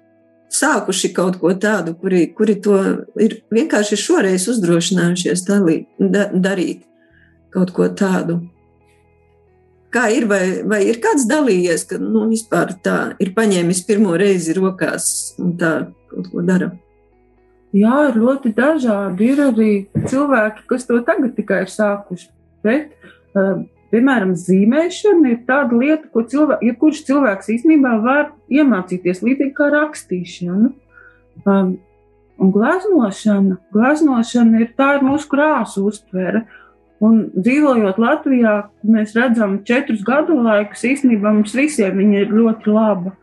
sākuši 0.52 1.12
kaut 1.16 1.38
ko 1.40 1.52
tādu, 1.60 1.94
kuri, 1.98 2.26
kuri 2.36 2.56
to 2.64 2.78
ir 3.20 3.40
vienkārši 3.52 3.98
šoreiz 4.00 4.48
uzdrošinājušies 4.52 5.44
dalīt, 5.48 5.88
da, 5.98 6.28
darīt 6.32 6.86
kaut 7.54 7.72
ko 7.76 7.88
tādu. 7.92 8.40
Kā 9.92 10.10
ir, 10.12 10.26
vai, 10.28 10.60
vai 10.68 10.82
ir 10.84 10.98
kāds 11.00 11.24
dalījies, 11.28 11.86
ka 11.88 11.96
nu, 12.00 12.26
vispār 12.28 12.74
tā 12.84 12.98
ir 13.24 13.32
paņēmis 13.36 13.86
pirmo 13.88 14.18
reizi 14.20 14.52
rokās 14.56 15.32
un 15.40 15.54
tā 15.60 15.72
kaut 16.10 16.28
ko 16.32 16.44
dara? 16.44 16.74
Jā, 17.76 18.08
ir 18.08 18.18
ļoti 18.20 18.52
dažādi. 18.56 19.30
Ir 19.32 19.40
arī 19.44 19.72
cilvēki, 20.08 20.64
kas 20.68 20.86
to 20.88 21.00
tagad 21.04 21.34
tikai 21.36 21.62
ir 21.64 21.72
sākuši. 21.72 22.28
Bet 22.64 22.92
uh, 23.36 23.64
Piemēram, 23.88 24.34
zīmēšana 24.36 25.30
ir 25.32 25.38
tāda 25.48 25.76
lieta, 25.80 26.10
ko 26.12 26.20
cilvēks, 26.28 26.64
jebkurš 26.66 27.02
cilvēks 27.08 27.52
īstenībā 27.54 27.94
var 28.04 28.32
iemācīties 28.52 29.22
līdzīgi 29.24 29.54
kā 29.56 29.70
rakstīšana. 29.72 30.72
Um, 31.48 31.70
un 32.36 32.52
gleznošana, 32.52 33.56
gleznošana 33.72 34.60
ir 34.64 34.74
tā 34.76 34.98
ir 34.98 35.06
mūsu 35.06 35.30
krāsu 35.32 35.86
uztvere. 35.88 36.44
Un 37.00 37.28
dzīvojot 37.32 38.00
Latvijā, 38.02 38.54
mēs 38.84 39.14
redzam, 39.16 39.60
četrus 39.64 40.02
gadu 40.04 40.36
laikus 40.42 40.84
īstenībā 40.84 41.32
mums 41.32 41.54
visiem 41.56 42.02
ir 42.04 42.34
ļoti 42.34 42.74
laba. 42.74 43.14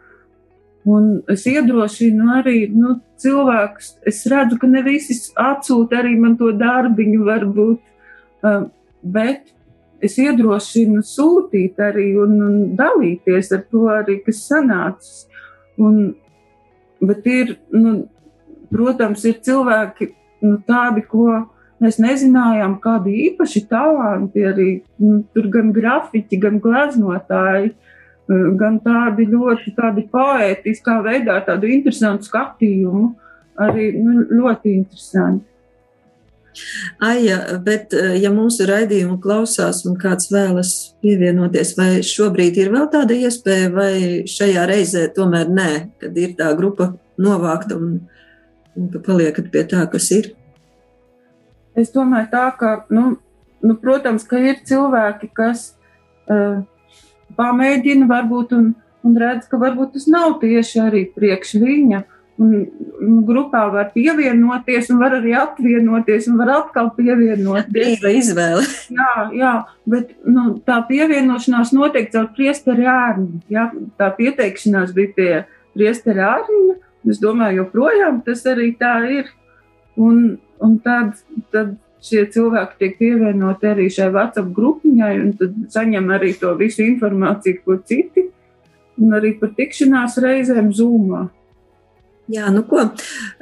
Un 0.86 1.19
es 1.30 1.43
iedrošinu 1.49 2.30
arī 2.39 2.60
nu, 2.73 2.99
cilvēkus. 3.21 3.95
Es 4.08 4.23
redzu, 4.32 4.58
ka 4.62 4.69
ne 4.69 4.84
visi 4.86 5.17
atsūta 5.41 6.01
arī 6.01 6.13
man 6.21 6.38
to 6.39 6.51
darbiņu, 6.56 7.21
varbūt. 7.25 7.82
Um, 8.45 8.69
bet 9.01 9.54
es 10.03 10.17
iedrošinu 10.21 11.03
sūtīt 11.05 11.79
arī 11.81 12.12
un, 12.19 12.36
un 12.43 12.60
dalīties 12.77 13.51
ar 13.55 13.63
to 13.71 13.88
arī, 13.93 14.19
kas 14.25 14.43
sanācis. 14.49 15.25
Un, 15.81 16.13
bet 17.03 17.25
ir, 17.27 17.55
nu, 17.75 17.97
protams, 18.71 19.25
ir 19.27 19.39
cilvēki 19.45 20.10
nu, 20.45 20.60
tādi, 20.67 21.03
ko 21.10 21.41
mēs 21.84 21.99
nezinājām, 22.01 22.77
kādi 22.84 23.15
īpaši 23.29 23.65
talanti 23.71 24.45
arī 24.47 24.69
nu, 25.03 25.19
tur 25.36 25.49
gan 25.53 25.73
grafiķi, 25.75 26.39
gan 26.43 26.62
gleznotāji, 26.63 27.73
gan 28.60 28.79
tādi 28.81 29.27
ļoti 29.29 29.75
tādi 29.77 30.05
poētiskā 30.12 31.01
veidā, 31.05 31.38
tādu 31.45 31.69
interesantu 31.69 32.25
skatījumu, 32.29 33.10
arī 33.62 33.91
nu, 33.99 34.23
ļoti 34.39 34.73
interesanti. 34.79 35.45
Aija, 37.03 37.39
bet 37.63 37.93
eh, 37.95 38.15
ja 38.21 38.31
mūsu 38.33 38.67
raidījumu 38.69 39.17
klausās 39.23 39.83
un 39.87 39.97
kāds 39.99 40.29
vēlas 40.31 40.71
pievienoties, 41.03 41.73
vai 41.79 41.89
šobrīd 42.05 42.59
ir 42.61 42.71
vēl 42.73 42.87
tāda 42.93 43.17
iespēja, 43.17 43.71
vai 43.73 43.93
šajā 44.29 44.65
reizē 44.69 45.07
tomēr 45.15 45.51
nē, 45.51 45.71
kad 46.01 46.17
ir 46.19 46.35
tā 46.39 46.51
grupa 46.57 46.93
novākta 47.21 47.77
un, 47.79 47.99
un 48.75 48.89
ka 48.93 49.03
paliekat 49.03 49.51
pie 49.51 49.65
tā, 49.71 49.83
kas 49.91 50.09
ir? 50.15 50.31
Es 51.75 51.91
domāju 51.91 52.31
tā, 52.31 52.45
ka, 52.59 52.73
nu, 52.95 53.17
nu 53.65 53.75
protams, 53.81 54.23
ka 54.27 54.39
ir 54.39 54.61
cilvēki, 54.67 55.31
kas 55.35 55.73
uh, 56.31 56.63
pamēģina 57.35 58.07
varbūt 58.07 58.53
un, 58.55 58.69
un 59.03 59.17
redz, 59.19 59.49
ka 59.51 59.59
varbūt 59.59 59.95
tas 59.97 60.07
nav 60.11 60.37
tieši 60.43 60.83
arī 60.85 61.03
priekš 61.15 61.57
viņa. 61.59 61.99
Un 61.99 62.14
grupā 62.37 63.61
var 63.71 63.91
pievienoties, 63.93 64.89
un 64.91 64.99
var 64.99 65.15
arī 65.15 65.35
atvienoties, 65.39 66.27
un 66.27 66.39
var 66.41 66.51
atkal 66.57 66.89
pievienoties. 66.97 67.99
Brīva 68.01 68.11
izvēle. 68.11 68.65
jā, 68.99 69.13
jā, 69.35 69.53
bet 69.87 70.11
nu, 70.27 70.57
tā 70.67 70.81
pievienošanās 70.89 71.71
notiek 71.75 72.11
caur 72.11 72.27
priesteri 72.35 72.89
ārņu. 72.91 73.41
Jā, 73.53 73.69
tā 73.99 74.11
pieteikšanās 74.17 74.91
bija 74.97 75.13
pie 75.15 75.31
priesteri 75.77 76.25
ārņa. 76.27 76.75
Es 77.07 77.21
domāju, 77.21 77.61
joprojām 77.63 78.21
tas 78.25 78.43
arī 78.49 78.73
tā 78.79 78.97
ir. 79.13 79.31
Un, 79.95 80.35
un 80.59 80.77
tad, 80.83 81.13
tad 81.55 81.77
šie 82.03 82.25
cilvēki 82.33 82.79
tiek 82.81 82.97
pievienoti 82.99 83.69
arī 83.69 83.87
šai 83.93 84.09
WhatsApp 84.11 84.51
grupiņai, 84.57 85.13
un 85.21 85.31
tad 85.39 85.55
saņem 85.71 86.11
arī 86.17 86.33
to 86.41 86.51
visu 86.59 86.83
informāciju, 86.83 87.61
ko 87.63 87.79
citi, 87.87 88.27
un 88.99 89.15
arī 89.15 89.37
par 89.39 89.55
tikšanās 89.55 90.19
reizēm 90.23 90.73
zūmā. 90.75 91.25
Jā, 92.31 92.47
nu 92.49 92.63
ko, 92.65 92.81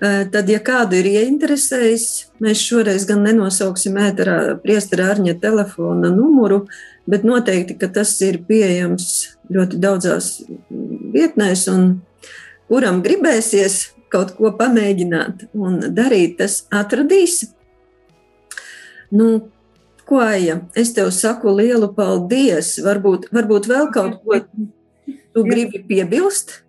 tad, 0.02 0.50
ja 0.52 0.60
kādu 0.60 0.98
ir 1.00 1.08
ieinteresējis, 1.08 2.08
mēs 2.44 2.64
šoreiz 2.68 3.06
gan 3.08 3.22
nenosauksim 3.24 3.96
ēterā 4.10 4.58
priestera 4.64 5.14
Arņa 5.14 5.38
telefona 5.40 6.12
numuru, 6.12 6.66
bet 7.08 7.24
noteikti, 7.24 7.78
ka 7.80 7.88
tas 7.96 8.12
ir 8.28 8.42
pieejams 8.48 9.08
ļoti 9.56 9.80
daudzās 9.80 10.34
vietnēs, 11.16 11.64
un 11.72 12.02
kuram 12.68 13.00
gribēsies 13.06 13.94
kaut 14.12 14.36
ko 14.36 14.52
pamēģināt 14.60 15.48
un 15.56 15.80
darīt, 15.96 16.38
tas 16.42 16.64
atradīs. 16.74 17.46
Nu, 19.14 19.30
ko, 20.10 20.20
Aija, 20.26 20.60
es 20.76 20.92
tev 20.98 21.14
saku 21.16 21.56
lielu 21.56 21.88
paldies. 21.96 22.76
Varbūt, 22.84 23.30
varbūt 23.34 23.72
vēl 23.72 23.90
kaut 23.96 24.20
ko 24.26 24.42
tu 25.08 25.48
gribi 25.48 25.84
piebilst? 25.88 26.63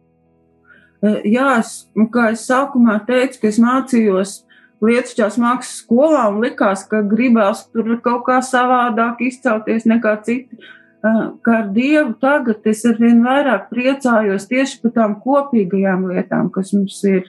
Eh, 1.05 1.21
jā, 1.35 1.59
es, 1.61 1.85
nu, 1.99 2.07
kā 2.13 2.31
es 2.33 2.47
sākumā 2.49 3.01
teicu, 3.09 3.43
ka 3.43 3.51
es 3.53 3.61
mācījos 3.61 4.41
Lietuvas 4.85 5.37
mākslas 5.41 5.79
skolā 5.81 6.27
un 6.29 6.43
likās, 6.45 6.83
ka 6.91 6.99
gribās 7.09 7.63
tur 7.73 7.87
kaut 8.05 8.25
kā 8.27 8.41
savādāk 8.45 9.23
izcelties 9.25 9.87
nekā 9.89 10.17
citi. 10.27 10.59
Eh, 11.05 11.21
kā 11.45 11.57
ar 11.63 11.71
Dievu 11.77 12.15
tagad 12.21 12.67
es 12.69 12.85
arvien 12.89 13.23
vairāk 13.25 13.69
priecājos 13.73 14.49
tieši 14.51 14.81
par 14.83 14.95
tām 14.97 15.17
kopīgajām 15.25 16.07
lietām, 16.13 16.51
kas 16.53 16.73
mums 16.77 17.01
ir. 17.09 17.29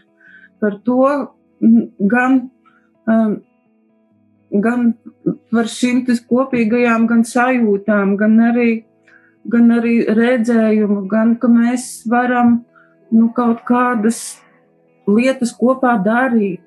Par 0.59 0.77
to 0.87 1.01
gan, 2.13 2.39
um, 3.07 3.33
gan 4.51 4.93
par 5.51 5.71
šīm 5.71 6.05
kopīgajām, 6.29 7.07
gan 7.11 7.25
sajūtām, 7.27 8.15
gan 8.19 8.39
arī, 8.51 8.69
gan 9.51 9.71
arī 9.79 9.97
redzējumu, 10.07 11.05
gan 11.11 11.35
ka 11.39 11.51
mēs 11.51 12.05
varam 12.09 12.61
nu, 13.13 13.29
kaut 13.35 13.63
kādas 13.67 14.39
lietas 15.07 15.53
kopā 15.55 15.95
darīt. 16.05 16.63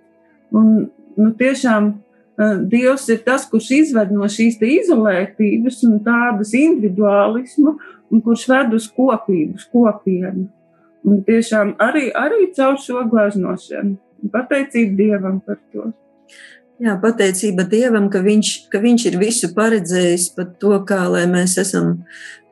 Un, 0.54 0.88
nu, 1.18 1.30
tiešām 1.38 1.90
uh, 1.92 2.60
Dievs 2.70 3.08
ir 3.12 3.22
tas, 3.26 3.46
kurš 3.50 3.70
izved 3.80 4.12
no 4.14 4.28
šīs 4.30 4.60
izolētības 4.62 5.82
un 5.88 5.98
tādas 6.06 6.54
individuālismu, 6.56 7.74
un 8.08 8.24
kurš 8.24 8.46
ved 8.52 8.76
uz 8.78 8.88
kopību, 8.94 9.58
uz 9.58 9.66
kopienu. 9.72 10.48
Un 11.08 11.22
tiešām 11.24 11.76
arī, 11.82 12.08
arī 12.16 12.50
caur 12.56 12.78
šo 12.82 13.04
glaznošanu. 13.10 13.96
Pateicība 14.32 14.96
Dievam 14.98 15.38
par 15.46 15.60
to. 15.72 15.92
Jā, 16.78 16.92
pateicība 17.02 17.64
Dievam, 17.66 18.04
ka 18.06 18.20
viņš, 18.22 18.48
ka 18.70 18.78
viņš 18.78 19.04
ir 19.10 19.16
visu 19.18 19.48
paredzējis 19.56 20.28
pat 20.36 20.52
to, 20.62 20.76
kā 20.86 21.00
lai 21.10 21.24
mēs 21.26 21.56
esam, 21.58 22.04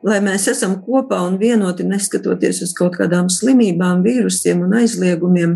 lai 0.03 0.17
mēs 0.25 0.49
esam 0.51 0.73
kopā 0.83 1.21
un 1.23 1.37
vienoti, 1.39 1.85
neskatoties 1.87 2.59
uz 2.65 2.73
kaut 2.75 2.97
kādām 2.99 3.29
slimībām, 3.31 4.03
vīrusiem 4.03 4.65
un 4.65 4.75
aizliegumiem. 4.81 5.55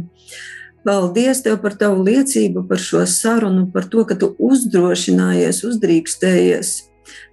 Paldies 0.88 1.44
tev 1.44 1.60
par 1.60 1.76
tavu 1.84 2.06
liecību, 2.08 2.64
par 2.72 2.80
šo 2.80 3.04
sarunu, 3.04 3.68
par 3.76 3.92
to, 3.92 4.08
ka 4.08 4.16
tu 4.16 4.32
uzdrošinājies, 4.40 5.66
uzdrīkstējies 5.68 6.74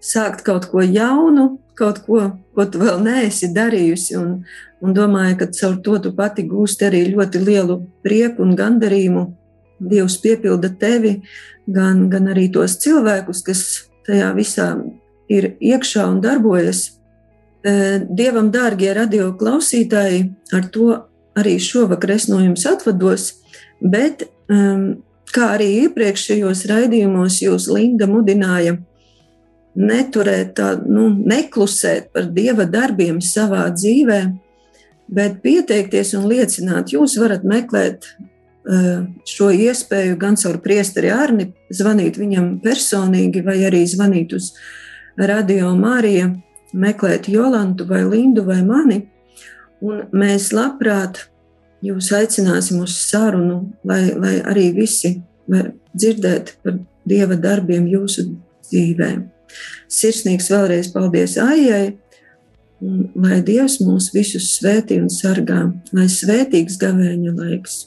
sākt 0.03 0.43
kaut 0.43 0.66
ko 0.72 0.82
jaunu, 0.82 1.53
kaut 1.78 2.03
ko, 2.03 2.32
ko 2.59 2.66
tu 2.66 2.82
vēl 2.82 2.99
neesi 3.07 3.55
darījusi. 3.55 4.18
Un, 4.18 4.41
un 4.82 4.95
domāju, 4.95 5.39
ka 5.39 5.53
caur 5.55 5.78
to 5.86 6.03
tu 6.03 6.16
pati 6.18 6.51
gūsti 6.51 6.91
arī 6.91 7.07
ļoti 7.12 7.47
lielu 7.47 7.84
prieku 8.03 8.43
un 8.43 8.59
gandarījumu 8.59 9.28
Dievs 9.79 10.18
piepilda 10.22 10.70
tevi, 10.81 11.18
gan, 11.66 12.07
gan 12.12 12.31
arī 12.33 12.49
tos 12.53 12.79
cilvēkus, 12.83 13.43
kas 13.47 13.64
tajā 14.09 14.33
visā 14.37 14.70
ir 15.31 15.53
iekšā 15.61 16.07
un 16.09 16.22
darbojas. 16.24 16.85
E, 17.62 18.01
Dievam, 18.09 18.51
dārgie 18.55 18.91
radio 18.97 19.31
klausītāji, 19.39 20.24
ar 20.57 20.66
to 20.74 20.91
arī 21.39 21.59
šovakar 21.62 22.16
es 22.16 22.26
no 22.31 22.41
jums 22.43 22.66
atvados, 22.66 23.31
bet 23.79 24.26
kā 24.49 25.49
arī 25.55 25.68
iepriekšējos 25.85 26.64
raidījumos 26.70 27.43
jūs 27.45 27.68
Linda 27.70 28.09
mudināja 28.11 28.79
neturēt 29.79 30.55
tā, 30.59 30.72
nu, 30.89 31.09
neklusēt 31.12 32.11
par 32.14 32.31
Dieva 32.35 32.66
darbiem 32.68 33.20
savā 33.22 33.68
dzīvē, 33.74 34.20
bet 35.14 35.39
pieteikties 35.45 36.14
un 36.18 36.26
liecināt. 36.31 36.95
Jūs 36.97 37.18
varat 37.20 37.47
meklēt 37.47 38.09
šo 39.29 39.49
iespēju 39.55 40.19
gan 40.21 40.37
caur 40.37 40.59
priesteri 40.64 41.12
Arni 41.12 41.49
zvanīt 41.73 42.19
viņam 42.21 42.59
personīgi, 42.64 43.43
vai 43.45 43.62
arī 43.69 43.85
zvanīt 43.89 44.35
uz 44.37 44.53
Radio 45.19 45.73
Māriju, 45.79 46.35
meklēt 46.77 47.31
Jolantu 47.33 47.87
vai 47.89 48.05
Lindu 48.05 48.45
vai 48.45 48.61
mani. 48.66 49.01
Un 49.81 50.05
mēs 50.12 50.51
labprāt 50.53 51.25
jūs 51.85 52.11
aicināsim 52.12 52.83
uz 52.85 52.99
sarunu, 52.99 53.62
lai, 53.87 54.12
lai 54.19 54.37
arī 54.43 54.69
visi 54.77 55.16
var 55.49 55.73
dzirdēt 55.95 56.59
par 56.62 56.81
Dieva 57.09 57.39
darbiem 57.41 57.87
jūsu 57.89 58.27
dzīvē. 58.69 59.12
Sirsnīgs 59.89 60.51
vēlreiz 60.53 60.91
paldies 60.93 61.39
Aijai, 61.41 61.97
un 62.85 63.07
lai 63.16 63.41
Dievs 63.47 63.79
mūs 63.81 64.11
visus 64.12 64.51
svētī 64.59 64.99
un 65.01 65.09
sargā, 65.09 65.71
lai 65.97 66.11
svētīgs 66.12 66.77
gavēņa 66.83 67.33
laiks 67.39 67.87